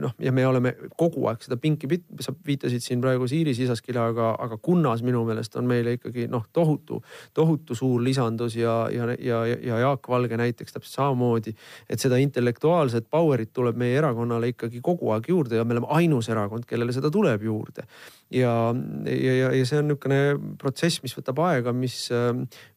noh, 0.00 0.14
ja 0.22 0.32
me 0.34 0.44
oleme 0.46 0.72
kogu 0.98 1.26
aeg 1.30 1.42
seda 1.44 1.58
pinki, 1.60 1.88
sa 2.22 2.34
viitasid 2.46 2.84
siin 2.84 3.02
praegu 3.02 3.28
Siiri 3.30 3.54
Sisaskile, 3.56 4.00
aga, 4.12 4.30
aga 4.44 4.58
Kunnas 4.62 5.02
minu 5.06 5.24
meelest 5.28 5.56
on 5.60 5.68
meile 5.68 5.96
ikkagi 5.96 6.28
noh, 6.30 6.46
tohutu, 6.52 7.00
tohutu 7.36 7.76
suur 7.78 8.02
lisandus 8.04 8.58
ja, 8.58 8.76
ja, 8.92 9.08
ja, 9.14 9.42
ja 9.46 9.80
Jaak 9.84 10.08
Valge 10.10 10.38
näiteks 10.40 10.76
täpselt 10.76 10.94
samamoodi. 10.94 11.54
et 11.88 12.00
seda 12.00 12.18
intellektuaalset 12.20 13.08
power'it 13.10 13.52
tuleb 13.56 13.78
meie 13.80 13.96
erakonnale 13.98 14.52
ikkagi 14.52 14.82
kogu 14.84 15.12
aeg 15.14 15.28
juurde 15.28 15.56
ja 15.56 15.64
me 15.64 15.76
oleme 15.76 15.92
ainus 15.98 16.28
erakond, 16.28 16.68
kellele 16.68 16.92
seda 16.92 17.10
tuleb 17.10 17.42
juurde. 17.42 17.86
ja, 18.30 18.74
ja, 19.06 19.34
ja, 19.34 19.52
ja 19.56 19.66
see 19.66 19.80
on 19.80 19.88
niisugune 19.88 20.56
protsess, 20.60 21.02
mis 21.02 21.16
võtab 21.16 21.40
aega, 21.46 21.72
mis, 21.72 22.08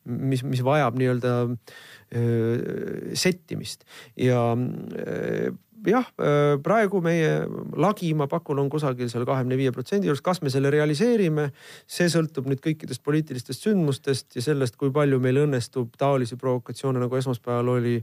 mis, 0.05 0.43
mis 0.43 0.63
vajab 0.65 0.97
nii-öelda 0.99 1.35
settimist. 3.15 3.85
Ja 4.19 4.51
jah, 5.87 6.07
praegu 6.63 7.01
meie 7.03 7.45
lagi, 7.79 8.11
ma 8.17 8.27
pakun, 8.31 8.59
on 8.61 8.69
kusagil 8.71 9.09
seal 9.11 9.25
kahekümne 9.27 9.57
viie 9.59 9.71
protsendi 9.73 10.09
juures, 10.09 10.23
kas 10.25 10.41
me 10.41 10.51
selle 10.53 10.71
realiseerime, 10.73 11.49
see 11.89 12.09
sõltub 12.11 12.49
nüüd 12.49 12.61
kõikidest 12.63 13.03
poliitilistest 13.05 13.67
sündmustest 13.67 14.37
ja 14.37 14.45
sellest, 14.45 14.77
kui 14.79 14.93
palju 14.93 15.19
meil 15.23 15.41
õnnestub 15.45 15.95
taolisi 15.99 16.37
provokatsioone 16.41 17.01
nagu 17.01 17.19
esmaspäeval 17.19 17.73
oli 17.75 17.97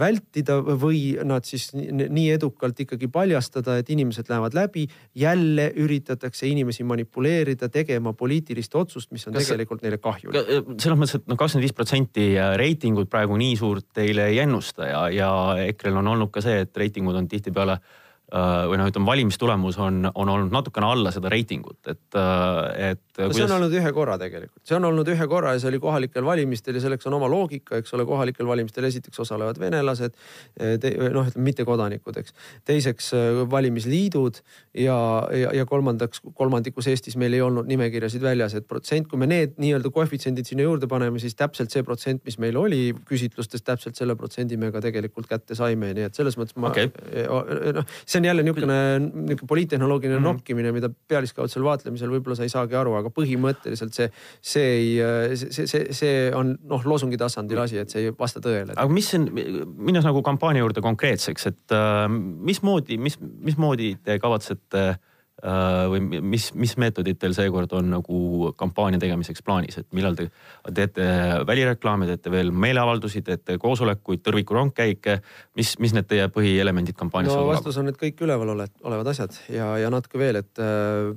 vältida 0.00 0.56
või 0.62 1.16
nad 1.26 1.44
siis 1.44 1.70
nii 1.74 2.28
edukalt 2.34 2.78
ikkagi 2.84 3.08
paljastada, 3.12 3.76
et 3.78 3.90
inimesed 3.90 4.30
lähevad 4.30 4.54
läbi. 4.54 4.86
jälle 5.14 5.72
üritatakse 5.76 6.46
inimesi 6.46 6.84
manipuleerida, 6.84 7.68
tegema 7.68 8.12
poliitilist 8.12 8.74
otsust, 8.74 9.10
mis 9.12 9.26
on 9.26 9.34
kas, 9.34 9.48
tegelikult 9.48 9.82
neile 9.82 9.98
kahjulik. 9.98 10.46
selles 10.78 10.98
mõttes, 10.98 11.14
et 11.14 11.26
noh, 11.28 11.36
kakskümmend 11.36 11.64
viis 11.64 11.76
protsenti 11.76 12.26
reitingut 12.56 13.10
praegu 13.10 13.36
nii 13.36 13.56
suurt 13.56 13.86
teile 13.92 14.26
ei 14.30 14.38
ennusta 14.38 14.86
ja, 14.86 15.02
ja 15.10 15.30
EKRE-l 15.68 16.00
on 16.00 16.12
olnud 16.14 16.30
ka 16.34 16.40
see, 16.44 16.60
et 16.64 16.72
reitingud 17.04 17.16
on 17.16 17.28
tihtipeale 17.28 17.78
või 18.34 18.78
noh, 18.80 18.88
ütleme 18.90 19.06
valimistulemus 19.06 19.76
on, 19.78 20.08
on 20.10 20.30
olnud 20.32 20.54
natukene 20.54 20.88
alla 20.90 21.12
seda 21.14 21.30
reitingut, 21.30 21.78
et, 21.86 22.16
et 22.82 23.20
no 23.20 23.28
see 23.30 23.44
on 23.46 23.54
olnud 23.58 23.76
ühe 23.78 23.92
korra 23.94 24.16
tegelikult, 24.18 24.62
see 24.66 24.74
on 24.74 24.88
olnud 24.88 25.10
ühe 25.12 25.28
korra 25.30 25.52
ja 25.54 25.60
see 25.62 25.70
oli 25.70 25.78
kohalikel 25.82 26.26
valimistel 26.26 26.74
ja 26.78 26.82
selleks 26.82 27.06
on 27.06 27.14
oma 27.20 27.28
loogika, 27.30 27.78
eks 27.78 27.94
ole, 27.94 28.06
kohalikel 28.08 28.48
valimistel 28.48 28.88
esiteks 28.88 29.22
osalevad 29.22 29.60
venelased, 29.62 30.16
noh, 30.58 31.28
ütleme 31.30 31.46
mittekodanikud, 31.50 32.18
eks. 32.24 32.34
teiseks 32.66 33.12
valimisliidud 33.50 34.40
ja, 34.82 34.98
ja, 35.30 35.54
ja 35.60 35.66
kolmandaks, 35.70 36.24
kolmandikus 36.34 36.90
Eestis 36.90 37.18
meil 37.20 37.38
ei 37.38 37.44
olnud 37.44 37.70
nimekirjasid 37.70 38.24
väljas, 38.24 38.58
et 38.58 38.66
protsent, 38.66 39.06
kui 39.10 39.20
me 39.20 39.30
need 39.30 39.54
nii-öelda 39.62 39.94
koefitsiendid 39.94 40.50
sinna 40.50 40.66
juurde 40.66 40.90
paneme, 40.90 41.22
siis 41.22 41.38
täpselt 41.38 41.70
see 41.74 41.86
protsent, 41.86 42.24
mis 42.26 42.40
meil 42.42 42.58
oli 42.58 42.82
küsitlustes, 43.06 43.62
täpselt 43.62 43.98
selle 43.98 44.18
protsendi 44.18 44.58
me 44.60 44.72
ka 44.74 44.82
tegelikult 44.84 45.30
kätte 45.30 45.54
saime, 45.58 45.92
nii 45.94 46.08
et 46.08 46.18
selles 46.18 46.38
mõttes 46.40 46.58
ma 46.58 46.72
okay. 46.72 46.90
noh, 47.78 47.86
see 48.02 48.20
on 48.20 48.23
jälle 48.28 48.44
niisugune, 48.46 48.78
niisugune 48.98 49.48
poliittehnoloogiline 49.48 50.18
mm 50.18 50.24
-hmm. 50.24 50.38
nokkimine, 50.38 50.72
mida 50.72 50.90
pealiskaudsel 51.08 51.64
vaatlemisel 51.64 52.12
võib-olla 52.12 52.36
sa 52.36 52.46
ei 52.46 52.52
saagi 52.52 52.78
aru, 52.78 52.94
aga 53.00 53.12
põhimõtteliselt 53.14 53.96
see, 53.96 54.10
see 54.40 54.68
ei, 54.78 55.36
see, 55.36 55.66
see, 55.66 55.86
see 55.90 56.30
on 56.34 56.56
noh, 56.62 56.84
loosungi 56.84 57.16
tasandil 57.20 57.62
asi, 57.64 57.78
et 57.78 57.90
see 57.90 58.06
ei 58.06 58.14
vasta 58.18 58.40
tõele. 58.44 58.76
aga 58.76 58.88
mis 58.92 59.14
on, 59.14 59.28
minnes 59.76 60.04
nagu 60.04 60.22
kampaania 60.22 60.64
juurde 60.64 60.80
konkreetseks, 60.84 61.46
et 61.46 61.72
äh, 61.72 62.06
mismoodi, 62.10 62.98
mis, 62.98 63.18
mismoodi 63.20 63.96
te 64.04 64.18
kavatsete 64.18 64.74
Äh, 64.74 64.96
või 65.42 66.20
mis, 66.22 66.46
mis 66.54 66.76
meetodid 66.80 67.18
teil 67.20 67.34
seekord 67.36 67.72
on 67.76 67.88
nagu 67.96 68.18
kampaania 68.56 69.00
tegemiseks 69.02 69.42
plaanis, 69.44 69.80
et 69.80 69.88
millal 69.96 70.14
te 70.16 70.28
teete 70.74 71.06
välireklaame, 71.46 72.06
teete 72.08 72.30
veel 72.32 72.52
meeleavaldusi, 72.54 73.22
teete 73.26 73.58
koosolekuid, 73.60 74.22
tõrvikurongkäike, 74.24 75.18
mis, 75.58 75.74
mis 75.82 75.94
need 75.96 76.06
teie 76.10 76.28
põhielemendid 76.32 76.96
kampaanias 76.98 77.34
no, 77.34 77.42
on? 77.44 77.50
vastus 77.50 77.80
on 77.80 77.90
need 77.90 77.98
kõik 78.00 78.22
üleval 78.24 78.54
olevad 78.54 79.10
asjad 79.10 79.36
ja, 79.52 79.72
ja 79.82 79.90
natuke 79.92 80.22
veel, 80.22 80.38
et 80.40 80.62
äh, 80.62 81.10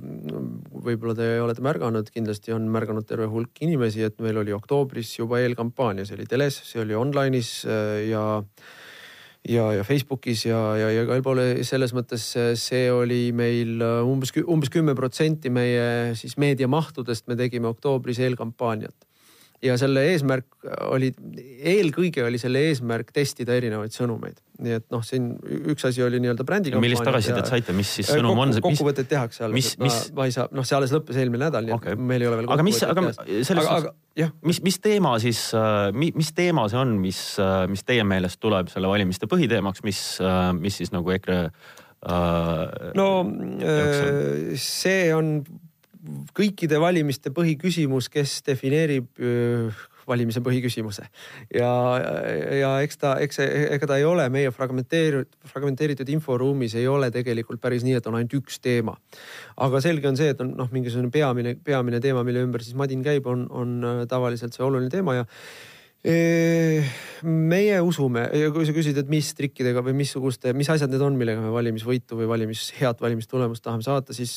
võib-olla 0.88 1.14
te 1.18 1.30
olete 1.44 1.64
märganud, 1.64 2.10
kindlasti 2.12 2.56
on 2.56 2.66
märganud 2.74 3.06
terve 3.08 3.30
hulk 3.30 3.62
inimesi, 3.64 4.02
et 4.08 4.18
meil 4.24 4.42
oli 4.42 4.56
oktoobris 4.56 5.14
juba 5.20 5.40
eelkampaania, 5.44 6.08
see 6.08 6.18
oli 6.18 6.28
teles, 6.28 6.58
see 6.68 6.82
oli 6.82 6.98
online'is 6.98 7.54
äh, 7.70 8.02
ja 9.48 9.66
ja, 9.72 9.84
Facebookis 9.84 10.44
ja, 10.46 10.60
ja, 10.76 10.90
ja 10.92 11.04
igal 11.06 11.22
pool 11.24 11.40
selles 11.66 11.94
mõttes 11.96 12.30
see 12.60 12.86
oli 12.92 13.28
meil 13.36 13.80
äh, 13.80 14.00
umbes, 14.06 14.34
umbes 14.44 14.72
kümme 14.72 14.94
protsenti 14.98 15.52
meie 15.52 16.14
siis 16.18 16.36
meediamahtudest 16.40 17.28
me 17.28 17.38
tegime 17.40 17.70
oktoobris 17.72 18.20
eelkampaaniat 18.24 19.07
ja 19.62 19.74
selle 19.80 20.04
eesmärk 20.12 20.68
oli, 20.92 21.08
eelkõige 21.66 22.22
oli 22.26 22.38
selle 22.40 22.60
eesmärk 22.68 23.10
testida 23.14 23.56
erinevaid 23.58 23.94
sõnumeid. 23.94 24.38
nii 24.62 24.74
et 24.74 24.84
noh, 24.90 25.02
siin 25.06 25.28
üks 25.70 25.86
asi 25.86 26.02
oli 26.02 26.18
nii-öelda 26.22 26.46
brändikampaania. 26.46 26.82
millist 26.82 27.06
tagasisidet 27.06 27.50
saite, 27.50 27.74
mis 27.76 27.90
siis 27.98 28.08
sõnum 28.10 28.34
kokku, 28.34 28.44
on? 28.44 28.62
kokkuvõtteid 28.68 29.10
tehakse 29.10 29.44
alles. 29.46 29.54
mis, 29.54 29.70
mis? 29.82 29.98
ma 30.14 30.28
ei 30.30 30.34
saa, 30.34 30.48
noh, 30.54 30.66
see 30.66 30.78
alles 30.78 30.94
lõppes 30.94 31.18
eelmine 31.18 31.46
nädal, 31.46 31.66
nii 31.66 31.76
okay. 31.76 31.98
et 31.98 32.04
meil 32.10 32.22
ei 32.22 32.30
ole 32.30 32.40
veel. 32.40 32.50
aga 32.54 32.66
mis, 32.66 32.80
aga 32.86 33.06
selles 33.46 33.68
suhtes, 33.70 34.32
mis, 34.46 34.62
mis 34.66 34.80
teema 34.82 35.14
siis, 35.22 35.42
äh, 35.58 35.90
mis 35.94 36.32
teema 36.38 36.68
see 36.70 36.80
on, 36.80 36.96
mis, 37.02 37.22
äh, 37.42 37.66
mis 37.70 37.86
teie 37.86 38.06
meelest 38.06 38.42
tuleb 38.42 38.70
selle 38.72 38.90
valimiste 38.90 39.30
põhiteemaks, 39.30 39.82
mis, 39.86 40.02
äh, 40.22 40.50
mis 40.58 40.82
siis 40.82 40.94
nagu 40.94 41.14
EKRE 41.18 41.40
äh, 41.48 42.92
no 42.98 43.08
see 44.58 45.08
on 45.14 45.40
kõikide 46.36 46.80
valimiste 46.80 47.32
põhiküsimus, 47.34 48.08
kes 48.12 48.40
defineerib 48.46 49.10
valimise 50.08 50.40
põhiküsimuse 50.44 51.04
ja, 51.54 51.70
ja 52.58 52.70
eks 52.84 53.00
ta, 53.00 53.14
eks, 53.24 53.40
ega 53.44 53.88
ta 53.88 53.98
ei 54.00 54.06
ole 54.08 54.24
meie 54.32 54.52
fragmenteeritud, 54.54 55.30
fragmenteeritud 55.52 56.12
inforuumis 56.14 56.76
ei 56.78 56.88
ole 56.88 57.10
tegelikult 57.14 57.60
päris 57.62 57.84
nii, 57.86 57.98
et 57.98 58.08
on 58.08 58.18
ainult 58.18 58.38
üks 58.40 58.60
teema. 58.64 58.96
aga 59.56 59.82
selge 59.84 60.08
on 60.10 60.18
see, 60.20 60.32
et 60.32 60.44
on 60.44 60.54
noh, 60.58 60.70
mingisugune 60.74 61.12
peamine, 61.14 61.56
peamine 61.64 62.00
teema, 62.04 62.24
mille 62.26 62.44
ümber 62.46 62.64
siis 62.64 62.78
madin 62.78 63.04
käib, 63.04 63.28
on, 63.28 63.46
on 63.50 64.06
tavaliselt 64.08 64.56
see 64.56 64.64
oluline 64.64 64.92
teema 64.92 65.20
ja 65.20 65.28
meie 66.06 67.78
usume 67.82 68.22
ja 68.38 68.52
kui 68.54 68.66
sa 68.68 68.74
küsid, 68.76 69.00
et 69.00 69.08
mis 69.10 69.32
trikkidega 69.34 69.82
või 69.82 69.96
missuguste, 69.98 70.52
mis 70.54 70.70
asjad 70.70 70.92
need 70.92 71.02
on, 71.02 71.16
millega 71.18 71.42
me 71.42 71.50
valimisvõitu 71.50 72.20
või 72.20 72.28
valimis, 72.30 72.68
head 72.78 73.02
valimistulemust 73.02 73.64
tahame 73.64 73.82
saata, 73.82 74.14
siis 74.14 74.36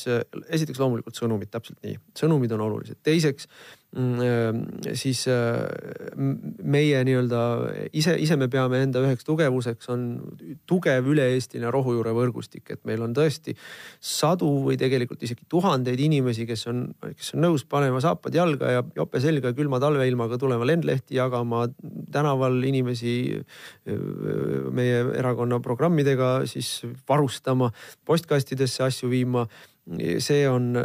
esiteks 0.50 0.82
loomulikult 0.82 1.20
sõnumid, 1.20 1.52
täpselt 1.54 1.78
nii. 1.86 2.00
sõnumid 2.18 2.56
on 2.58 2.66
olulised. 2.66 2.98
teiseks 3.06 3.46
äh, 3.46 3.81
siis 3.92 5.26
äh, 5.28 5.68
meie 6.64 7.02
nii-öelda 7.04 7.40
ise, 7.92 8.14
ise 8.24 8.38
me 8.40 8.48
peame 8.52 8.80
enda 8.86 9.02
üheks 9.04 9.26
tugevuseks 9.28 9.90
on 9.92 10.06
tugev 10.70 11.10
üle-eestiline 11.12 11.68
rohujuurevõrgustik, 11.76 12.72
et 12.72 12.80
meil 12.88 13.04
on 13.04 13.12
tõesti 13.18 13.58
sadu 14.00 14.48
või 14.64 14.78
tegelikult 14.80 15.26
isegi 15.28 15.44
tuhandeid 15.52 16.00
inimesi, 16.00 16.46
kes 16.48 16.64
on, 16.72 16.86
kes 17.04 17.34
on 17.36 17.44
nõus 17.44 17.66
panema 17.68 18.00
saapad 18.04 18.38
jalga 18.40 18.72
ja 18.78 18.86
jope 18.96 19.20
selga 19.24 19.52
külma 19.58 19.82
talveilmaga 19.84 20.40
tulema 20.40 20.68
lendlehti 20.72 21.20
jagama, 21.20 21.66
tänaval 22.16 22.62
inimesi 22.64 23.18
äh, 23.36 24.08
meie 24.72 25.04
erakonna 25.20 25.60
programmidega 25.60 26.48
siis 26.48 26.78
varustama, 27.12 27.74
postkastidesse 28.08 28.88
asju 28.88 29.12
viima 29.12 29.50
see 30.22 30.48
on, 30.48 30.78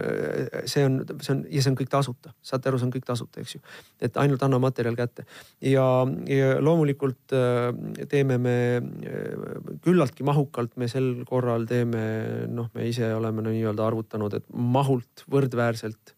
see 0.64 0.84
on, 0.84 1.04
see 1.20 1.32
on 1.34 1.42
ja 1.52 1.62
see 1.62 1.70
on 1.70 1.76
kõik 1.78 1.90
tasuta, 1.92 2.32
saate 2.44 2.70
aru, 2.70 2.80
see 2.80 2.88
on 2.88 2.94
kõik 2.94 3.04
tasuta, 3.06 3.42
eks 3.42 3.56
ju. 3.56 3.60
et 4.00 4.16
ainult 4.22 4.42
anna 4.42 4.58
materjal 4.62 4.96
kätte 4.96 5.26
ja, 5.60 5.84
ja 6.30 6.56
loomulikult 6.64 7.36
äh, 7.36 7.68
teeme 8.08 8.38
me 8.40 8.56
äh, 8.80 9.46
küllaltki 9.84 10.24
mahukalt, 10.26 10.74
me 10.80 10.88
sel 10.88 11.12
korral 11.28 11.68
teeme, 11.68 12.02
noh, 12.48 12.70
me 12.74 12.88
ise 12.88 13.12
oleme 13.14 13.44
nii-öelda 13.50 13.86
arvutanud, 13.86 14.38
et 14.40 14.48
mahult 14.52 15.26
võrdväärselt 15.30 16.16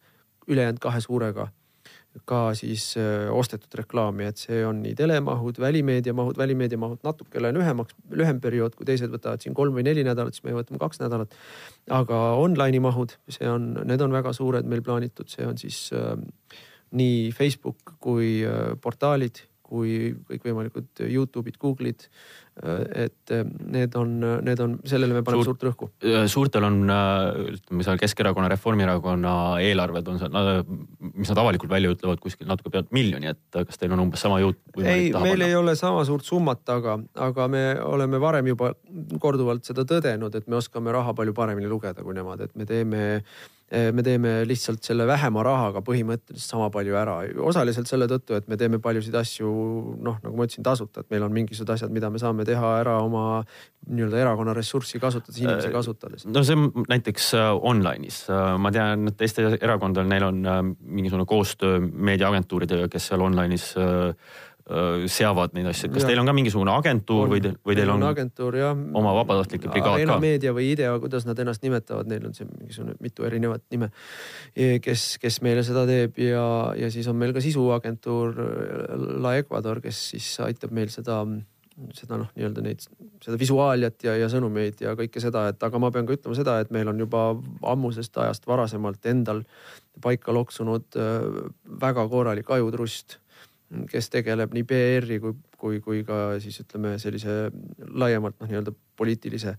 ülejäänud 0.48 0.80
kahe 0.82 1.02
suurega 1.04 1.50
ka 2.28 2.54
siis 2.58 2.90
öö, 2.98 3.28
ostetud 3.34 3.74
reklaami, 3.80 4.28
et 4.30 4.40
see 4.40 4.62
on 4.66 4.80
nii 4.82 4.94
telemahud, 4.98 5.60
välimeedia 5.62 6.14
mahud, 6.16 6.38
välimeedia 6.38 6.80
mahud 6.80 7.02
natukene 7.06 7.52
lühemaks, 7.54 7.96
lühem 8.10 8.40
periood, 8.44 8.74
kui 8.78 8.88
teised 8.88 9.12
võtavad 9.12 9.44
siin 9.44 9.56
kolm 9.58 9.76
või 9.76 9.86
neli 9.86 10.04
nädalat, 10.06 10.36
siis 10.36 10.46
me 10.46 10.56
võtame 10.56 10.80
kaks 10.82 11.02
nädalat. 11.02 11.36
aga 11.90 12.22
online'i 12.40 12.80
mahud, 12.82 13.14
see 13.32 13.48
on, 13.50 13.70
need 13.88 14.02
on 14.04 14.14
väga 14.14 14.32
suured 14.36 14.66
meil 14.68 14.82
plaanitud, 14.82 15.28
see 15.30 15.46
on 15.46 15.60
siis 15.60 15.88
öö, 15.92 16.16
nii 16.98 17.30
Facebook 17.36 17.96
kui 18.00 18.42
öö, 18.46 18.74
portaalid 18.82 19.44
kui 19.68 20.14
kõikvõimalikud 20.28 21.02
Youtube'id, 21.04 21.58
Google'id. 21.60 22.06
Et 22.58 23.32
need 23.70 23.94
on, 23.98 24.14
need 24.44 24.60
on, 24.62 24.76
sellele 24.88 25.18
me 25.18 25.22
paneme 25.26 25.44
Suur, 25.44 25.54
suurt 25.54 25.66
rõhku. 25.68 25.88
suurtel 26.30 26.66
on, 26.68 26.78
ütleme 27.54 27.86
seal 27.86 28.00
Keskerakonna, 28.00 28.50
Reformierakonna 28.52 29.34
eelarved 29.64 30.10
on, 30.10 30.22
mis 31.14 31.30
nad 31.30 31.42
avalikult 31.44 31.72
välja 31.72 31.92
ütlevad, 31.94 32.22
kuskil 32.22 32.48
natuke 32.50 32.72
pealt 32.74 32.90
miljoni, 32.94 33.30
et 33.34 33.60
kas 33.68 33.80
teil 33.80 33.94
on 33.94 34.02
umbes 34.06 34.24
sama 34.24 34.40
jõud? 34.42 34.58
ei, 34.80 35.10
meil 35.12 35.20
panna? 35.20 35.50
ei 35.50 35.58
ole 35.58 35.76
sama 35.78 36.02
suurt 36.08 36.26
summat, 36.26 36.64
aga, 36.74 36.98
aga 37.28 37.50
me 37.52 37.62
oleme 37.84 38.20
varem 38.22 38.50
juba 38.50 38.72
korduvalt 39.22 39.68
seda 39.68 39.86
tõdenud, 39.88 40.34
et 40.34 40.50
me 40.50 40.58
oskame 40.58 40.94
raha 40.94 41.14
palju 41.18 41.36
paremini 41.36 41.70
lugeda 41.70 42.02
kui 42.02 42.16
nemad, 42.16 42.42
et 42.48 42.58
me 42.58 42.66
teeme 42.68 43.06
Eh, 43.68 43.90
me 43.92 44.00
teeme 44.00 44.30
lihtsalt 44.48 44.80
selle 44.80 45.04
vähema 45.04 45.42
rahaga 45.44 45.82
põhimõtteliselt 45.84 46.54
sama 46.54 46.70
palju 46.72 46.94
ära. 46.96 47.18
osaliselt 47.44 47.90
selle 47.90 48.06
tõttu, 48.08 48.32
et 48.38 48.46
me 48.48 48.56
teeme 48.56 48.78
paljusid 48.80 49.12
asju 49.12 49.48
noh, 50.00 50.16
nagu 50.24 50.36
ma 50.36 50.46
ütlesin, 50.48 50.64
tasuta, 50.64 51.04
et 51.04 51.10
meil 51.12 51.26
on 51.26 51.34
mingisugused 51.36 51.74
asjad, 51.74 51.92
mida 51.92 52.08
me 52.08 52.16
saame 52.18 52.47
teha 52.48 52.78
ära 52.80 52.98
oma 53.04 53.28
nii-öelda 53.88 54.20
erakonna 54.20 54.54
ressurssi 54.56 55.00
kasutades, 55.00 55.38
inimesi 55.40 55.70
äh, 55.70 55.74
kasutades. 55.74 56.26
no 56.28 56.42
see 56.44 56.56
on 56.58 56.84
näiteks 56.90 57.30
äh, 57.38 57.52
online'is, 57.70 58.24
äh, 58.32 58.50
ma 58.60 58.72
tean, 58.74 59.08
et 59.10 59.16
teistel 59.20 59.56
erakondadel, 59.56 60.10
neil 60.10 60.28
on 60.28 60.74
mingisugune 60.80 61.26
koostöö 61.28 61.80
meediaagentuuridega, 61.80 62.90
kes 62.92 63.10
seal 63.12 63.24
online'is 63.24 63.72
seavad 65.08 65.54
neid 65.56 65.64
asju, 65.70 65.88
kas 65.94 66.02
ja. 66.04 66.10
teil 66.10 66.20
on 66.20 66.28
ka 66.28 66.32
mingisugune 66.36 66.68
agentuur 66.68 67.22
on, 67.22 67.30
või 67.32 67.38
teil, 67.40 67.54
või 67.64 67.76
teil 67.78 67.88
on, 67.88 68.02
on 68.02 68.10
agentuur 68.10 68.58
jah. 68.58 68.74
oma 69.00 69.14
vabatahtlike 69.16 69.70
brigaad 69.72 70.02
ka? 70.10 70.18
Meedia 70.20 70.52
või 70.52 70.66
IDEA, 70.74 70.90
kuidas 71.00 71.24
nad 71.24 71.40
ennast 71.40 71.64
nimetavad, 71.64 72.10
neil 72.10 72.26
on 72.28 72.36
siin 72.36 72.50
mingisugune 72.52 72.98
mitu 73.00 73.24
erinevat 73.24 73.64
nime. 73.72 73.88
kes, 74.84 75.06
kes 75.22 75.40
meile 75.46 75.64
seda 75.64 75.86
teeb 75.88 76.20
ja, 76.20 76.44
ja 76.76 76.92
siis 76.92 77.08
on 77.08 77.16
meil 77.16 77.32
ka 77.32 77.40
sisuagentuur 77.40 78.36
La 79.24 79.38
Ecuador, 79.40 79.80
kes 79.80 80.02
siis 80.12 80.34
aitab 80.44 80.76
meil 80.76 80.92
seda 80.92 81.22
seda 81.94 82.18
noh, 82.20 82.30
nii-öelda 82.36 82.64
neid, 82.64 82.82
seda 83.24 83.38
visuaaliat 83.38 84.02
ja, 84.04 84.16
ja 84.18 84.28
sõnumeid 84.32 84.82
ja 84.82 84.96
kõike 84.98 85.22
seda, 85.22 85.46
et 85.52 85.62
aga 85.62 85.80
ma 85.82 85.92
pean 85.94 86.08
ka 86.08 86.16
ütlema 86.16 86.36
seda, 86.38 86.58
et 86.62 86.72
meil 86.74 86.90
on 86.90 86.98
juba 86.98 87.30
ammusest 87.70 88.18
ajast 88.18 88.48
varasemalt 88.50 89.06
endal 89.06 89.44
paika 90.02 90.34
loksunud 90.34 90.98
väga 91.82 92.04
korralik 92.10 92.50
ajutrust 92.54 93.18
kes 93.90 94.08
tegeleb 94.12 94.54
nii 94.56 94.64
PR-i 94.68 95.18
kui, 95.22 95.34
kui, 95.60 95.80
kui 95.84 96.02
ka 96.06 96.38
siis 96.42 96.62
ütleme 96.64 96.96
sellise 97.00 97.50
laiemalt 98.00 98.38
noh, 98.40 98.48
nii-öelda 98.50 98.72
poliitilise, 98.96 99.54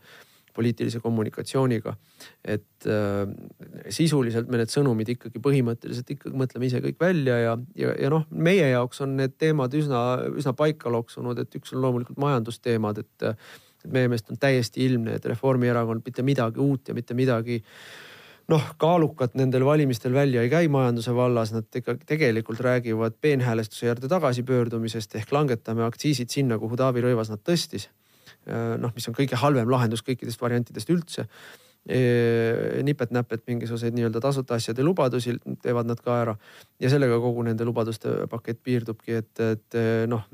poliitilise 0.55 1.01
kommunikatsiooniga. 1.03 1.95
et 2.43 2.87
äh, 2.87 3.27
sisuliselt 3.93 4.49
me 4.51 4.59
need 4.61 4.71
sõnumid 4.71 5.13
ikkagi 5.15 5.41
põhimõtteliselt 5.43 6.11
ikkagi 6.15 6.37
mõtleme 6.37 6.67
ise 6.69 6.81
kõik 6.83 6.99
välja 7.01 7.37
ja, 7.41 7.55
ja, 7.79 7.93
ja 7.99 8.11
noh, 8.13 8.27
meie 8.29 8.67
jaoks 8.71 9.01
on 9.05 9.15
need 9.19 9.37
teemad 9.41 9.73
üsna, 9.77 10.03
üsna 10.37 10.53
paika 10.57 10.91
loksunud, 10.93 11.39
et 11.41 11.57
üks 11.59 11.73
on 11.75 11.83
loomulikult 11.85 12.21
majandusteemad, 12.21 13.03
et 13.03 13.31
et 13.79 13.91
meie 13.95 14.09
meelest 14.11 14.27
on 14.27 14.35
täiesti 14.35 14.81
ilmne, 14.83 15.13
et 15.15 15.25
Reformierakond 15.31 16.03
mitte 16.03 16.23
midagi 16.27 16.59
uut 16.59 16.89
ja 16.91 16.95
mitte 16.97 17.15
midagi 17.15 17.61
noh, 18.51 18.65
kaalukat 18.81 19.37
nendel 19.39 19.63
valimistel 19.63 20.11
välja 20.11 20.43
ei 20.43 20.49
käi 20.51 20.67
majanduse 20.71 21.13
vallas, 21.15 21.53
nad 21.55 21.79
ikka 21.79 21.95
tegelikult 22.09 22.59
räägivad 22.65 23.15
peenhäälestuse 23.21 23.87
juurde 23.87 24.09
tagasipöördumisest 24.11 25.15
ehk 25.21 25.31
langetame 25.31 25.85
aktsiisid 25.85 26.33
sinna, 26.33 26.59
kuhu 26.59 26.75
Taavi 26.79 27.05
Rõivas 27.05 27.31
nad 27.31 27.39
tõstis. 27.45 27.87
noh, 28.79 28.91
mis 28.95 29.07
on 29.07 29.13
kõige 29.13 29.37
halvem 29.37 29.69
lahendus 29.69 30.03
kõikidest 30.03 30.41
variantidest 30.41 30.89
üldse 30.89 31.27
nipet-näpet 32.83 33.45
mingisuguseid 33.47 33.95
nii-öelda 33.95 34.19
tasuta 34.21 34.57
asjade 34.59 34.83
lubadusi 34.83 35.33
teevad 35.63 35.87
nad 35.89 36.01
ka 36.03 36.17
ära. 36.21 36.35
ja 36.79 36.89
sellega 36.89 37.17
kogu 37.19 37.43
nende 37.43 37.65
lubaduste 37.65 38.27
pakett 38.29 38.59
piirdubki, 38.63 39.13
et, 39.13 39.39
et 39.39 39.77
noh, 40.07 40.27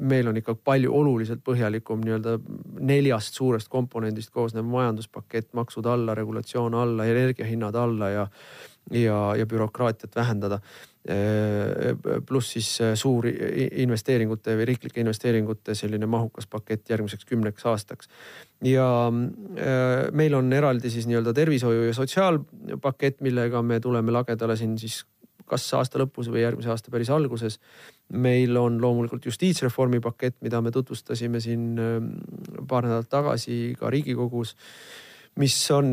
meil 0.00 0.28
on 0.28 0.36
ikka 0.40 0.56
palju 0.64 0.90
oluliselt 0.92 1.44
põhjalikum 1.46 2.02
nii-öelda 2.02 2.38
neljast 2.80 3.38
suurest 3.38 3.68
komponendist 3.68 4.32
koosnev 4.34 4.64
majanduspakett, 4.64 5.52
maksud 5.54 5.86
alla, 5.86 6.14
regulatsioon 6.14 6.74
alla, 6.74 7.06
energiahinnad 7.06 7.74
alla 7.74 8.10
ja 8.10 8.26
ja, 8.90 9.36
ja 9.36 9.46
bürokraatiat 9.46 10.16
vähendada 10.16 10.60
pluss 12.26 12.56
siis 12.56 12.68
suur 12.98 13.28
investeeringute 13.28 14.56
või 14.58 14.64
riiklike 14.72 15.04
investeeringute 15.04 15.76
selline 15.78 16.08
mahukas 16.10 16.48
pakett 16.50 16.90
järgmiseks 16.90 17.28
kümneks 17.28 17.66
aastaks 17.70 18.10
ja 18.64 19.08
äh, 19.08 20.12
meil 20.12 20.34
on 20.34 20.52
eraldi 20.52 20.90
siis 20.90 21.06
nii-öelda 21.06 21.34
tervishoiu 21.36 21.84
ja 21.86 21.94
sotsiaalpakett, 21.94 23.20
millega 23.20 23.62
me 23.62 23.80
tuleme 23.80 24.12
lagedale 24.12 24.56
siin 24.56 24.78
siis 24.78 25.04
kas 25.46 25.66
aasta 25.78 26.00
lõpus 26.00 26.30
või 26.32 26.42
järgmise 26.42 26.72
aasta 26.72 26.90
päris 26.90 27.10
alguses. 27.10 27.60
meil 28.12 28.56
on 28.56 28.80
loomulikult 28.80 29.24
justiitsreformi 29.26 30.00
pakett, 30.00 30.36
mida 30.42 30.60
me 30.60 30.70
tutvustasime 30.70 31.40
siin 31.40 31.78
äh, 31.78 32.64
paar 32.68 32.84
nädalat 32.84 33.08
tagasi 33.08 33.76
ka 33.78 33.90
Riigikogus 33.90 34.56
mis 35.40 35.56
on 35.74 35.90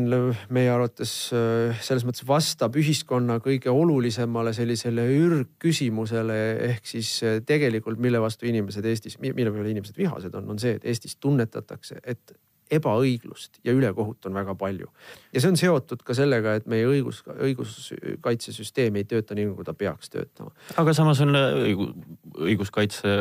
meie 0.54 0.70
arvates 0.72 1.12
äh, 1.36 1.74
selles 1.84 2.06
mõttes 2.08 2.24
vastab 2.28 2.78
ühiskonna 2.80 3.40
kõige 3.44 3.72
olulisemale 3.72 4.54
sellisele 4.56 5.04
ürgküsimusele 5.18 6.38
ehk 6.70 6.88
siis 6.94 7.10
tegelikult, 7.46 8.00
mille 8.00 8.22
vastu 8.22 8.48
inimesed 8.48 8.86
Eestis, 8.88 9.18
mille 9.20 9.52
peale 9.52 9.74
inimesed 9.74 10.00
vihased 10.00 10.34
on, 10.40 10.48
on 10.54 10.62
see, 10.62 10.78
et 10.78 10.88
Eestis 10.88 11.18
tunnetatakse, 11.20 12.00
et 12.04 12.36
ebaõiglust 12.72 13.60
ja 13.64 13.74
ülekohut 13.76 14.26
on 14.26 14.34
väga 14.34 14.54
palju. 14.58 14.88
ja 15.32 15.40
see 15.40 15.50
on 15.52 15.58
seotud 15.60 16.02
ka 16.06 16.16
sellega, 16.16 16.56
et 16.58 16.68
meie 16.70 16.86
õigus, 16.88 17.22
õiguskaitsesüsteem 17.28 18.96
ei 19.00 19.08
tööta 19.08 19.36
nii, 19.36 19.50
nagu 19.52 19.66
ta 19.66 19.74
peaks 19.76 20.12
töötama. 20.12 20.54
aga 20.80 20.94
samas 20.96 21.20
on 21.24 21.36
õiguskaitse 21.36 23.16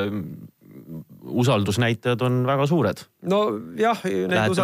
usaldusnäitajad 1.23 2.21
on 2.21 2.43
väga 2.47 2.67
suured. 2.67 2.97
nojah. 3.21 4.01
Nagu 4.27 4.55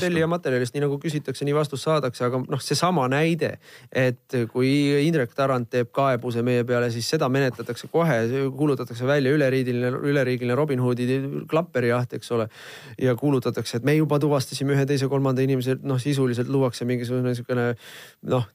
tellija 0.00 0.26
materjalist, 0.26 0.74
nii 0.74 0.82
nagu 0.82 0.98
küsitakse, 1.02 1.46
nii 1.46 1.54
vastus 1.54 1.84
saadakse, 1.86 2.24
aga 2.26 2.40
noh, 2.42 2.62
seesama 2.62 3.06
näide, 3.10 3.52
et 3.92 4.36
kui 4.52 4.70
Indrek 5.06 5.34
Tarand 5.36 5.68
teeb 5.70 5.92
kaebuse 5.94 6.42
meie 6.46 6.64
peale, 6.66 6.90
siis 6.94 7.08
seda 7.14 7.28
menetletakse 7.32 7.90
kohe, 7.92 8.18
kuulutatakse 8.56 9.06
välja 9.06 9.34
üleriigiline, 9.36 9.92
üleriigiline 10.10 10.58
Robin 10.58 10.82
Hoodi 10.82 11.20
klapperijaht, 11.50 12.16
eks 12.18 12.32
ole. 12.34 12.48
ja 13.02 13.14
kuulutatakse, 13.16 13.76
et 13.78 13.86
me 13.86 13.94
juba 13.94 14.18
tuvastasime 14.18 14.74
ühe, 14.74 14.86
teise, 14.86 15.08
kolmanda 15.08 15.44
inimese, 15.44 15.78
noh 15.82 16.00
sisuliselt 16.02 16.50
luuakse 16.50 16.84
mingisugune 16.88 17.30
niisugune 17.30 17.68
noh, 18.26 18.46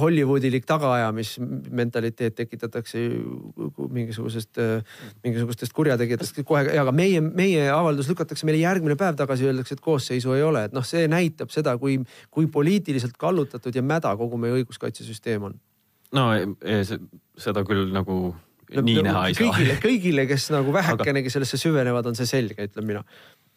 Hollywoodilik 0.00 0.66
tagaajamismentaliteet 0.66 2.34
tekitatakse 2.34 2.98
mingisugusest, 3.92 4.58
mingisugustest 5.22 5.72
kurjategijatest 5.92 6.42
kohe, 6.46 6.64
aga 6.80 6.92
meie, 6.94 7.20
meie 7.22 7.66
avaldus 7.72 8.08
lükatakse 8.10 8.46
meile 8.48 8.62
järgmine 8.62 8.96
päev 8.98 9.16
tagasi, 9.18 9.46
öeldakse, 9.48 9.76
et 9.76 9.84
koosseisu 9.84 10.34
ei 10.36 10.42
ole, 10.46 10.66
et 10.68 10.76
noh, 10.76 10.84
see 10.86 11.06
näitab 11.10 11.52
seda, 11.54 11.76
kui, 11.78 11.98
kui 12.30 12.48
poliitiliselt 12.52 13.18
kallutatud 13.20 13.74
ja 13.74 13.82
mäda 13.82 14.14
kogu 14.18 14.40
meie 14.40 14.60
õiguskaitsesüsteem 14.60 15.50
on. 15.50 15.58
no 16.12 16.26
seda 17.40 17.64
küll 17.64 17.92
nagu 17.92 18.18
no, 18.32 18.82
nii 18.82 18.98
no, 19.00 19.06
näha 19.08 19.28
ei 19.30 19.38
kõigile, 19.38 19.76
saa. 19.76 19.84
kõigile, 19.84 20.26
kes 20.30 20.50
nagu 20.54 20.74
vähekenegi 20.80 21.28
aga... 21.28 21.36
sellesse 21.38 21.60
süvenevad, 21.60 22.10
on 22.10 22.18
see 22.18 22.28
selge, 22.28 22.68
ütlen 22.68 22.88
mina 22.88 23.04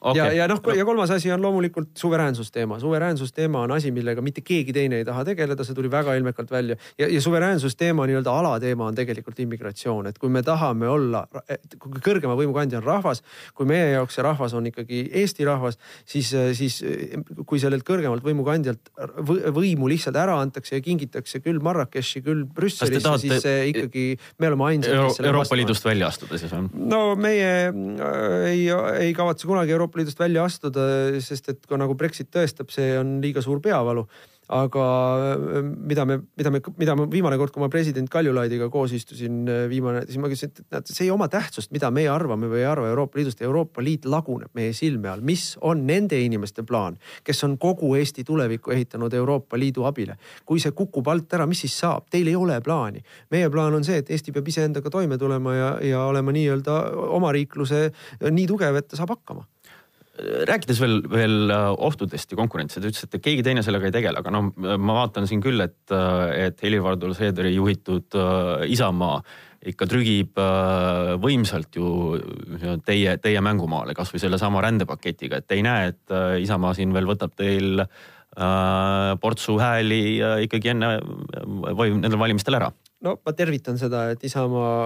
okay.. 0.02 0.18
ja, 0.18 0.32
ja 0.34 0.48
noh, 0.50 0.60
ja 0.76 0.86
kolmas 0.86 1.12
asi 1.12 1.32
on 1.32 1.42
loomulikult 1.42 1.90
suveräänsusteema. 1.98 2.80
suveräänsusteema 2.80 3.62
on 3.62 3.72
asi, 3.72 3.92
millega 3.92 4.22
mitte 4.22 4.42
keegi 4.42 4.74
teine 4.74 5.00
ei 5.02 5.06
taha 5.06 5.26
tegeleda, 5.26 5.64
see 5.64 5.78
tuli 5.78 5.92
väga 5.92 6.16
ilmekalt 6.20 6.52
välja 6.52 6.76
ja, 7.00 7.08
ja 7.08 7.22
suveräänsusteema 7.22 8.08
nii-öelda 8.08 8.34
alateema 8.40 8.90
on 8.90 8.96
tegelikult 8.96 9.40
immigratsioon, 9.40 10.08
et 10.12 10.20
kui 10.22 10.30
me 10.30 10.44
tahame 10.46 10.88
olla, 10.90 11.26
kui 11.80 12.04
kõrgema 12.04 12.38
võimu 12.38 12.56
kandja 12.56 12.80
on 12.82 12.88
rahvas, 12.88 13.24
kui 13.56 13.70
meie 13.70 13.92
jaoks 13.96 14.20
see 14.20 14.26
rahvas 14.26 14.54
on 14.58 14.70
ikkagi 14.72 15.06
Eesti 15.24 15.48
rahvas, 15.48 15.80
siis, 16.06 16.32
siis 16.58 16.80
kui 17.46 17.62
sellelt 17.62 17.86
kõrgemalt 17.88 18.26
võimukandjalt 18.26 18.92
võimu 19.56 19.90
lihtsalt 19.92 20.18
ära 20.20 20.38
antakse 20.42 20.78
ja 20.78 20.86
kingitakse 20.86 21.42
küll 21.44 21.62
Marrakechi, 21.64 22.22
küll 22.26 22.46
Brüsselisse, 22.46 23.18
siis 23.22 23.42
see 23.44 23.70
ikkagi, 23.72 24.06
me 24.40 24.52
oleme 24.52 24.70
ainsad, 24.72 25.16
selle 25.18 25.32
Euroopa 25.32 25.58
Liidust 25.58 25.86
välja 25.86 26.10
astuda 26.12 26.40
siis 26.40 26.54
on? 26.56 26.70
no 26.76 27.02
meie 27.20 27.52
äh, 27.70 28.50
ei, 28.52 28.66
ei 29.02 29.14
kavatse 29.18 29.48
kunagi 29.48 29.74
Euroopa 29.76 29.85
Euroopa 29.86 30.02
Liidust 30.02 30.20
välja 30.20 30.46
astuda, 30.50 30.86
sest 31.22 31.52
et 31.54 31.68
ka 31.70 31.78
nagu 31.78 31.94
Brexit 31.94 32.32
tõestab, 32.34 32.72
see 32.74 32.96
on 32.98 33.20
liiga 33.22 33.44
suur 33.46 33.62
peavalu 33.62 34.08
aga 34.48 34.84
äh, 35.58 35.62
mida 35.64 36.06
me, 36.06 36.20
mida 36.38 36.52
me, 36.52 36.62
mida 36.78 36.96
ma 36.96 37.06
viimane 37.10 37.38
kord, 37.38 37.54
kui 37.54 37.64
ma 37.64 37.70
president 37.72 38.10
Kaljulaidiga 38.12 38.68
koos 38.74 38.94
istusin, 38.94 39.42
äh, 39.50 39.66
viimane, 39.70 40.04
siis 40.06 40.20
ma 40.22 40.30
küsisin, 40.30 40.52
et 40.54 40.76
näed, 40.76 40.92
see 40.92 41.08
ei 41.08 41.14
oma 41.14 41.28
tähtsust, 41.32 41.72
mida 41.74 41.90
meie 41.94 42.12
arvame 42.12 42.50
või 42.52 42.62
ei 42.62 42.68
arva 42.70 42.92
Euroopa 42.92 43.20
Liidust. 43.20 43.42
Euroopa 43.46 43.84
Liit 43.84 44.06
laguneb 44.10 44.54
meie 44.58 44.74
silme 44.78 45.10
all. 45.10 45.26
mis 45.26 45.56
on 45.66 45.86
nende 45.88 46.20
inimeste 46.22 46.64
plaan, 46.64 47.00
kes 47.26 47.44
on 47.48 47.58
kogu 47.62 47.96
Eesti 47.98 48.24
tulevikku 48.28 48.72
ehitanud 48.76 49.14
Euroopa 49.14 49.58
Liidu 49.58 49.86
abile? 49.90 50.18
kui 50.46 50.60
see 50.62 50.76
kukub 50.78 51.08
alt 51.10 51.34
ära, 51.34 51.48
mis 51.50 51.64
siis 51.66 51.74
saab? 51.80 52.06
Teil 52.12 52.28
ei 52.30 52.36
ole 52.36 52.60
plaani. 52.62 53.02
meie 53.32 53.50
plaan 53.50 53.74
on 53.74 53.84
see, 53.84 53.98
et 54.04 54.12
Eesti 54.14 54.32
peab 54.36 54.48
iseendaga 54.48 54.90
toime 54.94 55.18
tulema 55.18 55.56
ja, 55.56 55.74
ja 55.82 56.06
olema 56.06 56.32
nii-öelda 56.36 56.78
omariikluse 57.18 57.90
nii 58.30 58.48
tugev, 58.48 58.78
et 58.78 58.88
ta 58.88 59.02
saab 59.02 59.18
hakkama 59.18 59.46
rääkides 60.48 60.80
veel, 60.80 61.00
veel 61.12 61.52
äh, 61.52 61.72
ohtudest 61.88 62.32
ja 62.32 62.40
konkurentsi, 62.40 62.80
te 62.80 62.92
ütlesite, 62.92 63.20
et 63.20 63.26
keegi 63.26 63.44
teine 63.46 63.64
sellega 63.66 63.90
ei 63.90 63.96
tegele, 63.96 64.22
aga 64.22 64.32
no 64.34 64.46
ma 64.56 65.00
vaatan 65.02 65.28
siin 65.30 65.44
küll, 65.44 65.60
et, 65.64 65.82
äh, 65.92 66.48
et 66.48 66.64
Helir-Valdor 66.64 67.16
Seederi 67.18 67.56
juhitud 67.56 68.16
äh, 68.20 68.66
Isamaa 68.72 69.20
ikka 69.66 69.88
trügib 69.90 70.38
võimsalt 71.18 71.74
ju 71.74 71.88
teie, 72.86 73.16
teie 73.18 73.42
mängumaale, 73.42 73.96
kasvõi 73.98 74.20
sellesama 74.22 74.62
rändepaketiga, 74.62 75.40
et 75.40 75.48
te 75.50 75.58
ei 75.58 75.64
näe, 75.66 75.88
et 75.90 76.14
Isamaa 76.44 76.76
siin 76.78 76.94
veel 76.94 77.08
võtab 77.10 77.34
teil 77.34 77.82
portsu 79.24 79.56
hääli 79.58 80.20
ikkagi 80.46 80.70
enne 80.76 80.92
või 81.74 81.96
nendel 81.96 82.22
valimistel 82.22 82.60
ära? 82.60 82.70
no 83.02 83.16
ma 83.26 83.34
tervitan 83.34 83.82
seda, 83.82 84.04
et 84.14 84.22
Isamaa 84.30 84.78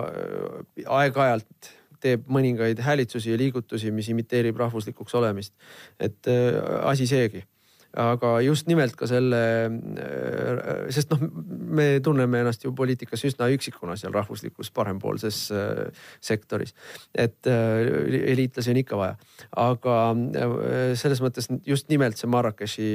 aeg-ajalt 1.02 1.74
teeb 2.00 2.28
mõningaid 2.28 2.82
häälitsusi 2.84 3.32
ja 3.34 3.38
liigutusi, 3.38 3.92
mis 3.92 4.10
imiteerib 4.10 4.58
rahvuslikuks 4.58 5.16
olemist. 5.16 5.54
et 6.00 6.28
äh, 6.28 6.60
asi 6.84 7.08
seegi 7.08 7.44
aga 7.98 8.36
just 8.46 8.68
nimelt 8.70 8.94
ka 8.98 9.08
selle, 9.10 9.40
äh, 9.70 10.82
sest 10.94 11.10
noh, 11.14 11.24
me 11.50 11.88
tunneme 12.06 12.44
ennast 12.44 12.64
ju 12.66 12.72
poliitikas 12.78 13.24
üsna 13.26 13.48
üksikuna 13.54 13.96
seal 13.98 14.14
rahvuslikus 14.14 14.70
parempoolses 14.76 15.40
äh, 15.52 16.04
sektoris. 16.22 16.76
et 17.16 17.48
äh, 17.48 17.90
eliitlasi 18.34 18.72
on 18.74 18.82
ikka 18.82 19.00
vaja, 19.00 19.16
aga 19.58 19.98
selles 21.00 21.22
mõttes 21.24 21.50
just 21.66 21.90
nimelt 21.90 22.18
see 22.20 22.30
Marrakechi 22.30 22.90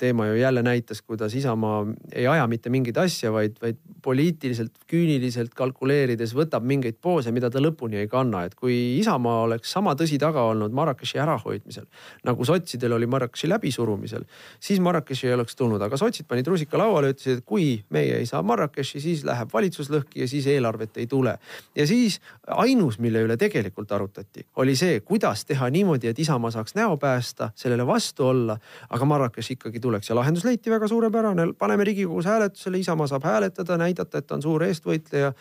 teema 0.00 0.26
ju 0.30 0.40
jälle 0.40 0.62
näitas, 0.66 1.02
kuidas 1.02 1.34
Isamaa 1.34 1.84
ei 2.12 2.26
aja 2.26 2.46
mitte 2.50 2.70
mingit 2.70 2.98
asja, 2.98 3.30
vaid, 3.32 3.60
vaid 3.62 3.78
poliitiliselt, 4.02 4.74
küüniliselt 4.90 5.54
kalkuleerides 5.54 6.34
võtab 6.34 6.66
mingeid 6.66 6.98
poose, 7.02 7.32
mida 7.34 7.50
ta 7.50 7.62
lõpuni 7.62 8.02
ei 8.02 8.10
kanna. 8.10 8.44
et 8.46 8.54
kui 8.54 8.98
Isamaa 8.98 9.44
oleks 9.46 9.70
sama 9.72 9.94
tõsi 9.94 10.18
taga 10.18 10.42
olnud 10.50 10.74
Marrakechi 10.74 11.22
ärahoidmisel 11.22 11.86
nagu 12.26 12.44
sotsidel 12.44 12.92
oli 12.92 13.06
Marrakechi 13.06 13.48
läbisurumisel 13.48 14.15
valimisel, 14.16 14.24
siis 14.60 14.80
Marrakechi 14.80 15.26
ei 15.26 15.34
oleks 15.34 15.56
tulnud, 15.56 15.82
aga 15.82 15.96
sotsid 15.96 16.26
panid 16.28 16.46
rusika 16.46 16.78
lauale, 16.78 17.12
ütlesid, 17.12 17.40
et 17.40 17.44
kui 17.44 17.84
meie 17.90 18.18
ei 18.20 18.26
saa 18.26 18.42
Marrakechi, 18.42 19.00
siis 19.00 19.24
läheb 19.24 19.52
valitsus 19.52 19.90
lõhki 19.90 20.22
ja 20.22 20.28
siis 20.28 20.46
eelarvet 20.46 20.96
ei 20.96 21.06
tule. 21.06 21.38
ja 21.74 21.86
siis 21.86 22.20
ainus, 22.46 22.98
mille 22.98 23.22
üle 23.22 23.36
tegelikult 23.36 23.92
arutati, 23.92 24.46
oli 24.56 24.76
see, 24.76 25.00
kuidas 25.00 25.44
teha 25.44 25.70
niimoodi, 25.70 26.08
et 26.08 26.18
Isamaa 26.18 26.50
saaks 26.50 26.74
näo 26.74 26.96
päästa, 26.96 27.50
sellele 27.54 27.86
vastu 27.86 28.26
olla, 28.26 28.58
aga 28.90 29.04
Marrakech 29.04 29.52
ikkagi 29.52 29.80
tuleks 29.80 30.08
ja 30.08 30.16
lahendus 30.16 30.44
leiti 30.44 30.70
väga 30.70 30.88
suurepärane, 30.88 31.52
paneme 31.58 31.84
Riigikogus 31.84 32.26
hääletusele, 32.26 32.78
Isamaa 32.78 33.06
saab 33.06 33.24
hääletada, 33.24 33.76
näidata, 33.76 34.18
et 34.18 34.26
ta 34.26 34.34
on 34.34 34.42
suur 34.42 34.62
eestvõitleja 34.62 35.32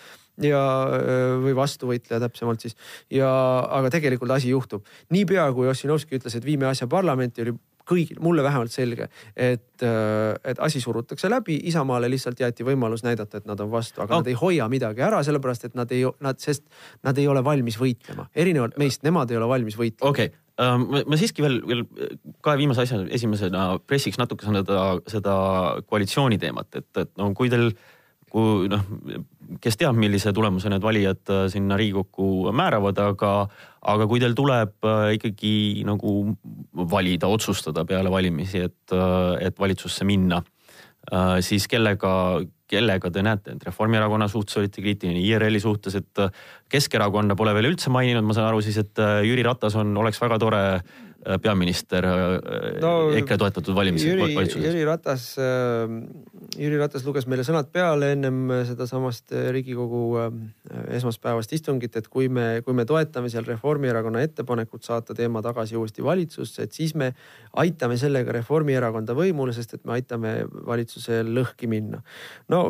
ja, 0.41 0.63
või 1.41 1.55
vastuvõitleja 1.55 2.19
täpsemalt 2.19 2.65
siis. 2.65 2.75
ja, 3.09 3.29
aga 3.69 3.89
tegelikult 3.89 4.31
asi 4.31 4.49
juhtub. 4.49 4.85
niipea 5.09 5.47
kui 5.53 5.67
Ossinovski 5.67 6.19
ütles, 6.19 6.35
et 6.35 6.45
viime 6.45 6.67
asja 6.67 6.87
parlamenti, 6.87 7.41
oli 7.41 7.55
kõigil, 7.89 8.19
mulle 8.23 8.43
vähemalt 8.45 8.73
selge, 8.73 9.09
et, 9.35 9.83
äh, 9.83 10.33
et 10.43 10.61
asi 10.63 10.81
surutakse 10.81 11.29
läbi, 11.31 11.57
Isamaale 11.71 12.09
lihtsalt 12.11 12.39
jäeti 12.39 12.65
võimalus 12.67 13.05
näidata, 13.05 13.41
et 13.41 13.49
nad 13.49 13.59
on 13.59 13.71
vastu, 13.71 14.01
aga 14.01 14.15
oh. 14.15 14.23
nad 14.23 14.31
ei 14.31 14.37
hoia 14.39 14.69
midagi 14.71 15.05
ära, 15.05 15.23
sellepärast 15.25 15.69
et 15.69 15.77
nad 15.77 15.91
ei, 15.91 16.05
nad, 16.23 16.39
sest 16.41 16.65
nad 17.05 17.17
ei 17.17 17.27
ole 17.27 17.43
valmis 17.45 17.79
võitlema. 17.81 18.29
erinevalt 18.35 18.79
meist, 18.81 19.03
nemad 19.03 19.31
ei 19.31 19.37
ole 19.41 19.49
valmis 19.51 19.77
võitlema. 19.79 20.09
okei 20.09 20.31
okay., 20.31 20.41
ma, 20.57 21.01
ma 21.07 21.17
siiski 21.19 21.43
veel, 21.43 21.59
veel 21.67 21.83
kahe 22.45 22.59
viimase 22.59 22.85
asja 22.85 23.01
esimesena 23.15 23.65
pressiks 23.87 24.19
natuke 24.21 24.47
seda, 24.47 24.85
seda 25.11 25.35
koalitsiooni 25.89 26.39
teemat, 26.41 26.69
et, 26.79 26.89
et 27.01 27.11
no 27.19 27.31
kui 27.35 27.51
teil, 27.51 27.71
kui 27.71 27.83
noh, 28.71 28.83
kes 29.61 29.77
teab, 29.79 29.95
millise 29.99 30.33
tulemuse 30.35 30.69
need 30.71 30.83
valijad 30.83 31.31
äh, 31.31 31.45
sinna 31.51 31.77
Riigikokku 31.79 32.51
määravad, 32.55 32.99
aga, 33.03 33.31
aga 33.93 34.07
kui 34.09 34.21
teil 34.23 34.35
tuleb 34.37 34.87
äh, 34.87 35.13
ikkagi 35.19 35.53
nagu 35.87 36.17
valida, 36.95 37.29
otsustada 37.31 37.85
peale 37.87 38.11
valimisi, 38.11 38.65
et, 38.67 38.95
äh, 38.95 39.47
et 39.47 39.59
valitsusse 39.59 40.07
minna, 40.07 40.43
siis 41.45 41.67
kellega, 41.69 42.09
kellega 42.65 43.11
te 43.13 43.21
näete, 43.21 43.53
et 43.53 43.65
Reformierakonna 43.67 44.25
suhtes 44.25 44.57
olite 44.57 44.81
kriitiline, 44.81 45.19
IRL-i 45.21 45.59
suhtes, 45.61 45.93
et 45.99 46.21
Keskerakonda 46.73 47.37
pole 47.37 47.53
veel 47.53 47.67
üldse 47.69 47.93
maininud, 47.93 48.25
ma 48.25 48.33
saan 48.33 48.47
aru 48.49 48.63
siis, 48.65 48.79
et 48.81 49.01
Jüri 49.27 49.43
Ratas 49.45 49.77
on, 49.77 49.91
oleks 50.01 50.17
väga 50.23 50.39
tore 50.41 50.63
peaminister 51.41 52.05
äh, 52.05 52.79
no, 52.81 52.91
EKRE 53.17 53.37
toetatud 53.41 53.75
valimised 53.77 54.11
Jüri, 54.11 54.35
valitsuses? 54.35 54.65
Jüri 54.67 54.85
Ratas, 54.85 55.25
äh, 55.41 55.93
Jüri 56.61 56.79
Ratas 56.79 57.05
luges 57.07 57.25
meile 57.29 57.45
sõnad 57.47 57.71
peale 57.73 58.11
ennem 58.13 58.51
sedasamast 58.69 59.33
Riigikogu 59.55 60.03
esmaspäevast 60.95 61.55
istungit, 61.57 61.97
et 61.97 62.09
kui 62.11 62.29
me, 62.29 62.61
kui 62.65 62.77
me 62.77 62.85
toetame 62.87 63.31
seal 63.33 63.47
Reformierakonna 63.47 64.21
ettepanekut 64.25 64.85
saata 64.85 65.15
teema 65.17 65.41
tagasi 65.45 65.77
uuesti 65.79 66.05
valitsusse, 66.05 66.67
et 66.67 66.77
siis 66.77 66.93
me 66.97 67.11
aitame 67.63 67.97
sellega 68.01 68.35
Reformierakonda 68.37 69.15
võimule, 69.17 69.55
sest 69.55 69.77
et 69.79 69.85
me 69.85 69.97
aitame 69.97 70.35
valitsusel 70.67 71.31
lõhki 71.39 71.69
minna. 71.71 72.03
no 72.53 72.67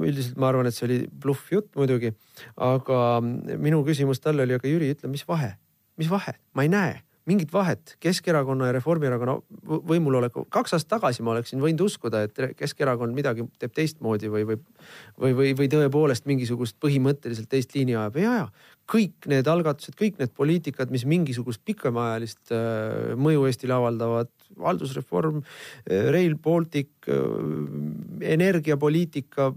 üldiselt 0.00 0.40
ma 0.40 0.50
arvan, 0.50 0.66
et 0.66 0.76
see 0.76 0.88
oli 0.88 0.98
bluffjutt 1.22 1.76
muidugi, 1.78 2.12
aga 2.58 3.20
minu 3.22 3.84
küsimus 3.86 4.22
talle 4.22 4.46
oli, 4.46 4.58
aga 4.58 4.70
Jüri, 4.74 4.90
ütle, 4.96 5.12
mis 5.12 5.22
vahe, 5.28 5.54
mis 6.00 6.10
vahe, 6.10 6.34
ma 6.56 6.66
ei 6.66 6.72
näe 6.72 6.98
mingit 7.28 7.52
vahet 7.52 7.96
Keskerakonna 8.00 8.70
ja 8.70 8.72
Reformierakonna 8.76 9.36
võimuloleku. 9.88 10.46
kaks 10.48 10.74
aastat 10.76 10.96
tagasi 10.96 11.22
ma 11.22 11.34
oleksin 11.34 11.60
võinud 11.60 11.84
uskuda, 11.84 12.24
et 12.26 12.40
Keskerakond 12.56 13.14
midagi 13.14 13.44
teeb 13.58 13.74
teistmoodi 13.76 14.30
või, 14.32 14.46
või, 14.48 14.58
või, 15.20 15.36
või, 15.36 15.54
või 15.58 15.70
tõepoolest 15.72 16.26
mingisugust 16.30 16.78
põhimõtteliselt 16.80 17.50
teist 17.52 17.74
liini 17.74 17.96
ajab. 17.96 18.16
ei 18.16 18.26
aja, 18.26 18.48
kõik 18.90 19.28
need 19.30 19.48
algatused, 19.50 19.94
kõik 19.98 20.18
need 20.20 20.32
poliitikad, 20.36 20.90
mis 20.92 21.04
mingisugust 21.08 21.62
pikemaajalist 21.68 22.52
äh, 22.54 23.12
mõju 23.20 23.46
Eestile 23.48 23.76
avaldavad, 23.76 24.30
haldusreform, 24.58 25.42
äh, 25.42 26.08
Rail 26.14 26.36
Baltic, 26.42 26.90
äh, 27.06 27.20
energiapoliitika, 28.32 29.50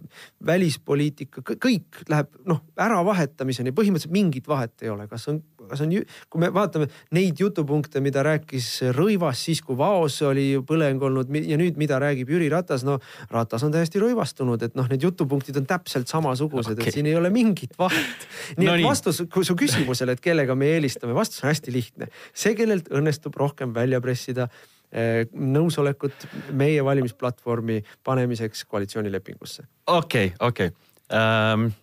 välispoliitika, 0.45 1.45
kõik 1.55 2.03
läheb 2.11 2.29
noh 2.49 2.61
äravahetamiseni, 2.77 3.73
põhimõtteliselt 3.75 4.15
mingit 4.15 4.49
vahet 4.49 4.85
ei 4.85 4.93
ole, 4.93 5.07
kas 5.11 5.27
on, 5.31 5.41
kas 5.69 5.83
on, 5.85 5.93
kui 6.29 6.41
me 6.41 6.49
vaatame 6.53 6.87
neid 7.15 7.39
jutupunkte, 7.39 8.01
mida 8.03 8.23
rääkis 8.25 8.67
Rõivas 8.95 9.43
siis, 9.47 9.61
kui 9.65 9.77
Vaos 9.77 10.19
oli 10.27 10.47
põleng 10.67 11.01
olnud 11.03 11.31
ja 11.43 11.57
nüüd, 11.59 11.77
mida 11.81 11.99
räägib 12.01 12.31
Jüri 12.33 12.49
Ratas, 12.53 12.85
no 12.87 12.99
Ratas 13.31 13.65
on 13.65 13.73
täiesti 13.73 14.01
rõivastunud, 14.03 14.63
et 14.65 14.77
noh, 14.79 14.87
need 14.91 15.05
jutupunktid 15.05 15.57
on 15.61 15.67
täpselt 15.69 16.11
samasugused 16.11 16.75
okay., 16.75 16.91
et 16.91 16.99
siin 16.99 17.09
ei 17.09 17.17
ole 17.19 17.31
mingit 17.33 17.77
vahet. 17.79 18.27
nii 18.57 18.69
no 18.69 18.77
et 18.77 18.87
vastus 18.87 19.23
kui 19.33 19.47
su 19.47 19.57
küsimusele, 19.59 20.17
et 20.17 20.23
kellega 20.23 20.55
me 20.55 20.73
eelistame, 20.75 21.15
vastus 21.17 21.43
on 21.43 21.51
hästi 21.51 21.75
lihtne. 21.75 22.09
see, 22.33 22.55
kellelt 22.59 22.89
õnnestub 22.93 23.35
rohkem 23.39 23.75
välja 23.75 24.01
pressida 24.03 24.49
eh, 24.91 25.27
nõusolekut 25.33 26.27
meie 26.51 26.83
valimisplatvormi 26.85 27.83
panemiseks 28.03 28.65
koalitsioonilepingusse. 28.65 29.67
okei 29.87 30.33
okay,, 30.33 30.47
okei 30.47 30.73
okay. 30.73 31.23
um 31.53 31.69
eh, 31.69 31.79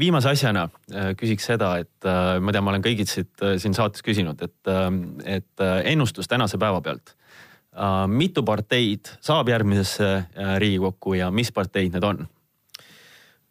viimase 0.00 0.30
asjana 0.30 0.62
eh, 0.92 1.10
küsiks 1.18 1.44
seda, 1.50 1.74
et 1.82 2.08
ma 2.40 2.52
tean, 2.54 2.64
ma 2.64 2.72
olen 2.72 2.84
kõigilt 2.84 3.10
siit 3.12 3.46
siin 3.60 3.76
saates 3.76 4.04
küsinud, 4.06 4.40
et, 4.46 4.70
et 5.28 5.64
ennustus 5.84 6.28
tänase 6.28 6.58
päeva 6.58 6.80
pealt. 6.80 7.16
mitu 8.08 8.42
parteid 8.42 9.12
saab 9.20 9.48
järgmisesse 9.48 10.08
Riigikokku 10.58 11.14
ja 11.14 11.30
mis 11.30 11.52
parteid 11.52 11.92
need 11.92 12.04
on? 12.04 12.26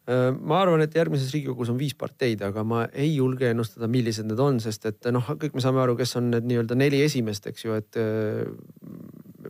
Äh, 0.10 0.32
ma 0.34 0.63
arvan, 0.63 0.82
et 0.82 0.95
järgmises 0.97 1.29
Riigikogus 1.36 1.69
on 1.69 1.77
viis 1.77 1.93
parteid, 1.97 2.41
aga 2.41 2.63
ma 2.65 2.86
ei 2.89 3.12
julge 3.13 3.51
ennustada, 3.51 3.89
millised 3.91 4.25
need 4.25 4.39
on, 4.41 4.58
sest 4.63 4.88
et 4.89 5.10
noh, 5.13 5.27
kõik 5.38 5.53
me 5.53 5.62
saame 5.62 5.84
aru, 5.84 5.93
kes 5.99 6.15
on 6.17 6.32
need 6.34 6.47
nii-öelda 6.49 6.77
neli 6.79 7.03
esimest, 7.05 7.45
eks 7.51 7.65
ju, 7.67 7.75
et 7.77 7.99
äh, 8.01 8.47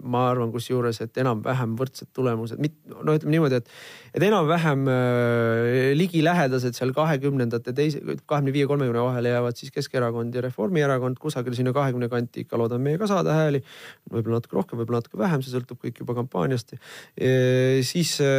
ma 0.03 0.27
arvan 0.31 0.53
kusjuures, 0.53 1.01
et 1.05 1.21
enam-vähem 1.21 1.75
võrdsed 1.79 2.11
tulemused, 2.15 2.59
no 2.59 3.15
ütleme 3.17 3.35
niimoodi, 3.35 3.59
et, 3.61 3.71
et 4.13 4.27
enam-vähem 4.29 4.85
äh, 4.91 5.91
ligilähedased 5.99 6.77
seal 6.77 6.93
kahekümnendate 6.97 7.75
teise, 7.77 8.03
kahekümne 8.25 8.55
viie, 8.55 8.67
kolmekümne 8.69 9.03
vahele 9.05 9.33
jäävad 9.35 9.59
siis 9.59 9.73
Keskerakond 9.75 10.35
ja 10.35 10.45
Reformierakond, 10.45 11.19
kusagil 11.21 11.57
sinna 11.57 11.73
kahekümne 11.75 12.09
kanti 12.11 12.45
ikka 12.45 12.59
loodame 12.59 12.89
meie 12.89 13.01
ka 13.01 13.09
saada 13.09 13.35
hääli. 13.37 13.63
võib-olla 14.09 14.39
natuke 14.39 14.57
rohkem, 14.57 14.79
võib-olla 14.81 15.03
natuke 15.03 15.19
vähem, 15.19 15.43
see 15.45 15.53
sõltub 15.53 15.81
kõik 15.83 15.99
juba 16.01 16.15
kampaaniast 16.17 16.75
siis 17.85 18.15
e, 18.23 18.29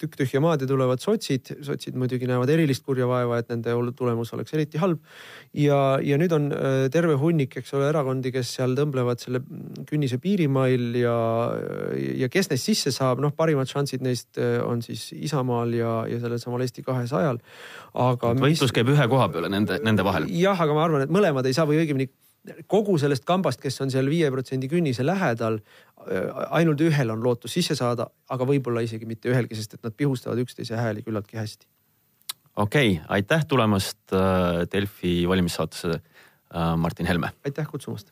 tükk 0.00 0.18
tühja 0.20 0.40
maad 0.42 0.62
ja 0.64 0.68
tulevad 0.68 1.02
sotsid, 1.02 1.52
sotsid 1.66 1.96
muidugi 1.98 2.28
näevad 2.28 2.50
erilist 2.52 2.84
kurja 2.86 3.08
vaeva, 3.10 3.40
et 3.40 3.50
nende 3.52 3.74
tulemus 3.96 4.32
oleks 4.36 4.54
eriti 4.56 4.80
halb. 4.80 5.00
ja, 5.54 5.98
ja 6.02 6.18
nüüd 6.20 6.32
on 6.36 6.50
e, 6.52 6.88
terve 6.92 7.16
hunnik, 7.20 7.56
eks 7.60 7.74
ole, 7.76 7.88
erakondi, 7.90 8.32
kes 8.34 8.54
seal 8.58 8.76
tõmblevad 8.78 9.22
selle 9.22 9.42
künnise 9.88 10.20
piirimail 10.70 10.96
ja, 11.00 11.16
ja 12.24 12.28
kes 12.32 12.50
neist 12.50 12.68
sisse 12.68 12.92
saab, 12.94 13.20
noh, 13.22 13.32
parimad 13.36 13.68
šansid 13.70 14.02
neist 14.04 14.38
e, 14.38 14.58
on 14.62 14.82
siis 14.82 15.10
Isamaal 15.12 15.72
ja, 15.74 16.04
ja 16.08 16.20
sellel 16.20 16.40
samal 16.42 16.62
Eesti 16.64 16.82
kahesajal. 16.86 17.40
aga. 17.94 18.34
võitlus 18.34 18.70
mis... 18.70 18.74
käib 18.74 18.90
ühe 18.92 19.08
koha 19.10 19.28
peale 19.32 19.50
nende, 19.52 19.80
nende 19.84 20.04
vahel. 20.06 20.28
jah, 20.30 20.58
aga 20.58 20.76
ma 20.76 20.84
arvan, 20.84 21.06
et 21.06 21.12
mõlemad 21.12 21.46
ei 21.46 21.56
saa 21.56 21.66
või 21.68 21.80
õigemini 21.82 22.08
kogu 22.70 22.96
sellest 22.98 23.26
kambast, 23.28 23.60
kes 23.60 23.82
on 23.84 23.90
seal 23.92 24.08
viie 24.08 24.30
protsendi 24.32 24.68
künnise 24.70 25.04
lähedal, 25.04 25.58
ainult 26.56 26.80
ühel 26.80 27.12
on 27.12 27.20
lootus 27.20 27.52
sisse 27.58 27.76
saada, 27.76 28.06
aga 28.32 28.46
võib-olla 28.48 28.80
isegi 28.80 29.08
mitte 29.08 29.28
ühelgi, 29.28 29.58
sest 29.58 29.76
et 29.76 29.84
nad 29.84 29.96
pihustavad 29.96 30.40
üksteise 30.40 30.78
hääli 30.78 31.04
küllaltki 31.04 31.36
hästi. 31.36 31.68
okei 32.56 32.94
okay,, 32.94 33.04
aitäh 33.18 33.44
tulemast 33.44 34.16
Delfi 34.72 35.28
valimissaatesse, 35.28 36.00
Martin 36.80 37.06
Helme. 37.06 37.34
aitäh 37.44 37.68
kutsumast 37.68 38.08